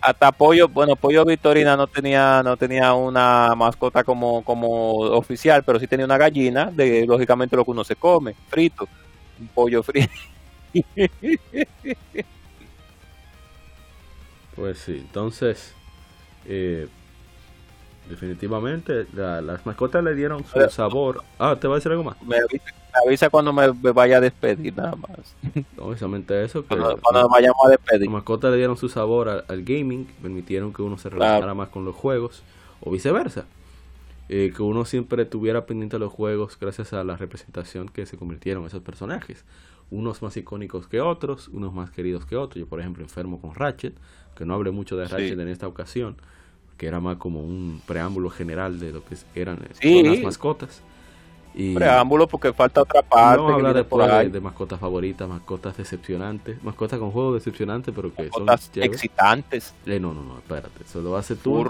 [0.01, 5.79] Hasta pollo, bueno, pollo Victorina no tenía no tenía una mascota como como oficial, pero
[5.79, 8.89] sí tenía una gallina, de lógicamente lo que uno se come, frito,
[9.39, 10.13] un pollo frito.
[14.57, 15.75] Pues sí, entonces
[16.47, 16.89] eh,
[18.09, 21.23] definitivamente las mascotas le dieron su sabor.
[21.39, 22.17] Ah, ¿te va a decir algo más?
[22.23, 22.37] Me
[23.07, 25.35] avisa, cuando me, vaya a despedir, nada más.
[25.77, 26.63] No, eso.
[26.63, 28.03] Que cuando, vayamos a despedir.
[28.03, 31.85] Las mascotas le dieron su sabor al, gaming, permitieron que uno se relacionara más con
[31.85, 32.43] los juegos,
[32.81, 33.47] o viceversa.
[34.31, 38.65] Eh, que uno siempre tuviera pendiente los juegos gracias a la representación que se convirtieron
[38.65, 39.45] esos personajes.
[39.91, 42.59] Unos más icónicos que otros, unos más queridos que otros.
[42.59, 43.95] Yo, por ejemplo, enfermo con Ratchet,
[44.35, 46.17] que no hablé mucho de Ratchet en esta ocasión
[46.77, 50.83] que era más como un preámbulo general de lo que eran las mascotas.
[51.55, 53.37] Y preámbulo porque falta otra parte.
[53.37, 58.29] Vamos a hablar después de, mascotas favoritas, mascotas decepcionantes, mascotas con juegos decepcionantes, pero que
[58.29, 58.49] son
[58.83, 59.73] excitantes.
[59.87, 61.65] Eh, no, no, no, espérate, eso lo hace tú.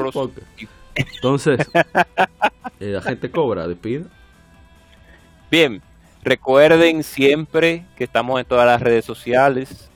[0.95, 1.59] Entonces,
[2.81, 4.07] eh, la gente cobra, despide.
[5.51, 5.83] Bien,
[6.23, 9.91] recuerden siempre que estamos en todas las redes sociales.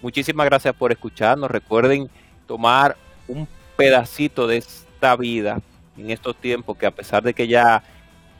[0.00, 1.50] Muchísimas gracias por escucharnos.
[1.50, 2.08] Recuerden
[2.46, 2.96] tomar
[3.28, 3.46] un
[3.76, 5.60] pedacito de esta vida
[5.96, 7.82] en estos tiempos que a pesar de que ya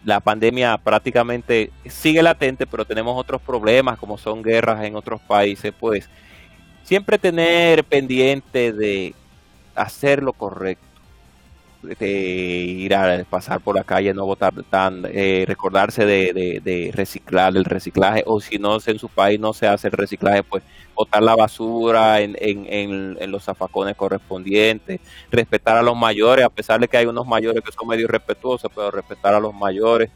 [0.04, 5.72] la pandemia prácticamente sigue latente, pero tenemos otros problemas como son guerras en otros países,
[5.78, 6.08] pues
[6.82, 9.14] siempre tener pendiente de
[9.74, 10.84] hacer lo correcto,
[11.84, 17.64] de ir a pasar por la calle, no votar tan, eh, recordarse de, reciclar el
[17.64, 20.62] reciclaje, o si no en su país no se hace el reciclaje, pues
[20.94, 25.00] botar la basura en, en, en, los zafacones correspondientes,
[25.30, 28.70] respetar a los mayores, a pesar de que hay unos mayores que son medio respetuosos,
[28.74, 30.10] pero respetar a los mayores,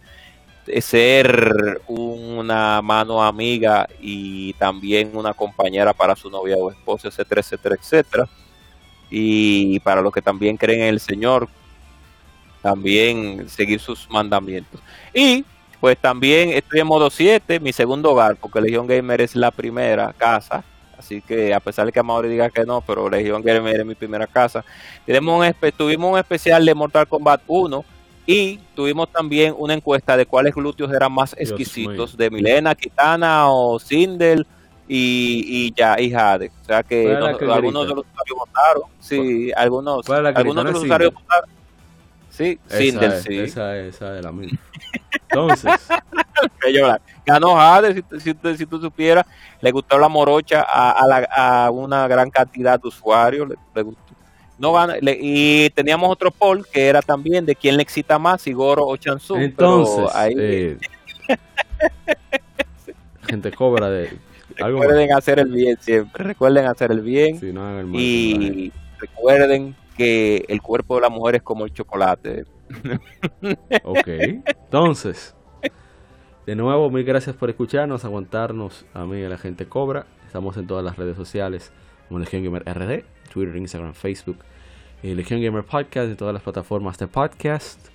[0.81, 7.77] ser una mano amiga y también una compañera para su novia o esposa, etcétera, etcétera,
[7.81, 8.29] etcétera.
[9.11, 11.49] Y para los que también creen en el Señor,
[12.63, 14.81] también seguir sus mandamientos.
[15.15, 15.45] Y
[15.81, 20.13] pues también estoy en modo 7, mi segundo hogar, porque Legion Gamer es la primera
[20.13, 20.65] casa
[20.99, 23.95] Así que a pesar de que Amaury diga que no, pero Legion Gamer es mi
[23.95, 24.65] primera casa.
[25.07, 27.85] Tenemos un, tuvimos un especial de Mortal Kombat 1
[28.27, 33.79] y tuvimos también una encuesta de cuáles glúteos eran más exquisitos, de Milena, Kitana o
[33.79, 34.45] Sindel
[34.89, 36.51] y, ya, y Jade.
[36.63, 38.83] O sea que, algunos de los usuarios votaron.
[39.01, 41.51] Sí, algunos, algunos de los usuarios votaron.
[42.31, 43.39] Sí, Sindel, sí.
[43.39, 44.59] Esa, esa es la misma.
[45.29, 45.73] Entonces.
[47.27, 49.27] Ganó Jade, si, si, tú supieras.
[49.61, 53.49] Le gustó la morocha a, a, la, a una gran cantidad de usuarios.
[53.75, 54.03] Le, gustó.
[54.59, 58.53] No gana, y teníamos otro poll que era también de quién le excita más, si
[58.53, 59.37] Goro o Chansu.
[59.37, 60.35] Entonces, ahí...
[60.37, 60.79] Eh,
[63.29, 64.28] gente cobra de.
[64.59, 66.25] Recuerden hacer el bien siempre.
[66.25, 67.39] Recuerden hacer el bien.
[67.93, 72.45] y recuerden que el cuerpo de la mujer es como el chocolate.
[73.85, 74.09] ok.
[74.09, 75.35] Entonces,
[76.47, 80.07] de nuevo, mil gracias por escucharnos, aguantarnos a mí y a la gente Cobra.
[80.27, 81.73] Estamos en todas las redes sociales
[82.09, 84.39] como Legion Gamer RD, Twitter, Instagram, Facebook,
[85.03, 87.89] eh, Legion Gamer Podcast, en todas las plataformas de podcast,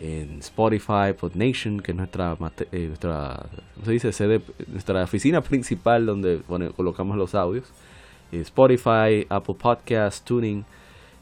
[0.00, 2.36] en Spotify, PodNation, que es nuestra,
[2.72, 3.46] eh, nuestra,
[3.84, 4.12] se dice?
[4.12, 6.40] Sede, nuestra oficina principal donde
[6.76, 7.64] colocamos los audios.
[8.32, 10.64] Eh, Spotify, Apple Podcast, Tuning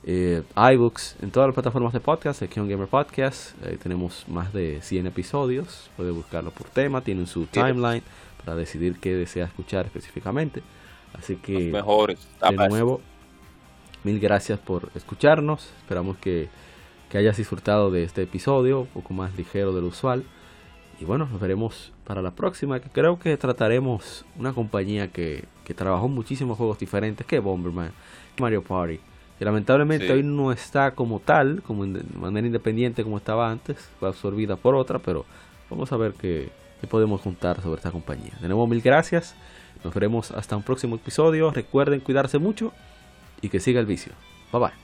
[0.06, 0.42] eh,
[0.74, 3.56] iBooks, en todas las plataformas de podcast, Legion Gamer Podcast.
[3.82, 5.90] tenemos más de 100 episodios.
[5.96, 8.02] Puede buscarlo por tema, tienen su timeline
[8.44, 10.62] para decidir qué desea escuchar específicamente.
[11.14, 12.18] Así que, mejores.
[12.40, 13.00] de nuevo,
[14.02, 15.70] mil gracias por escucharnos.
[15.78, 16.48] Esperamos que,
[17.14, 20.24] que hayas disfrutado de este episodio, un poco más ligero de lo usual.
[20.98, 25.74] Y bueno, nos veremos para la próxima, que creo que trataremos una compañía que, que
[25.74, 27.92] trabajó muchísimos juegos diferentes, que Bomberman,
[28.40, 28.98] Mario Party
[29.38, 34.08] que lamentablemente hoy no está como tal, como de manera independiente como estaba antes, fue
[34.08, 35.24] absorbida por otra, pero
[35.70, 36.50] vamos a ver qué,
[36.90, 38.32] podemos juntar sobre esta compañía.
[38.40, 39.36] De nuevo, mil gracias,
[39.84, 42.72] nos veremos hasta un próximo episodio, recuerden cuidarse mucho
[43.40, 44.12] y que siga el vicio.
[44.52, 44.83] Bye bye.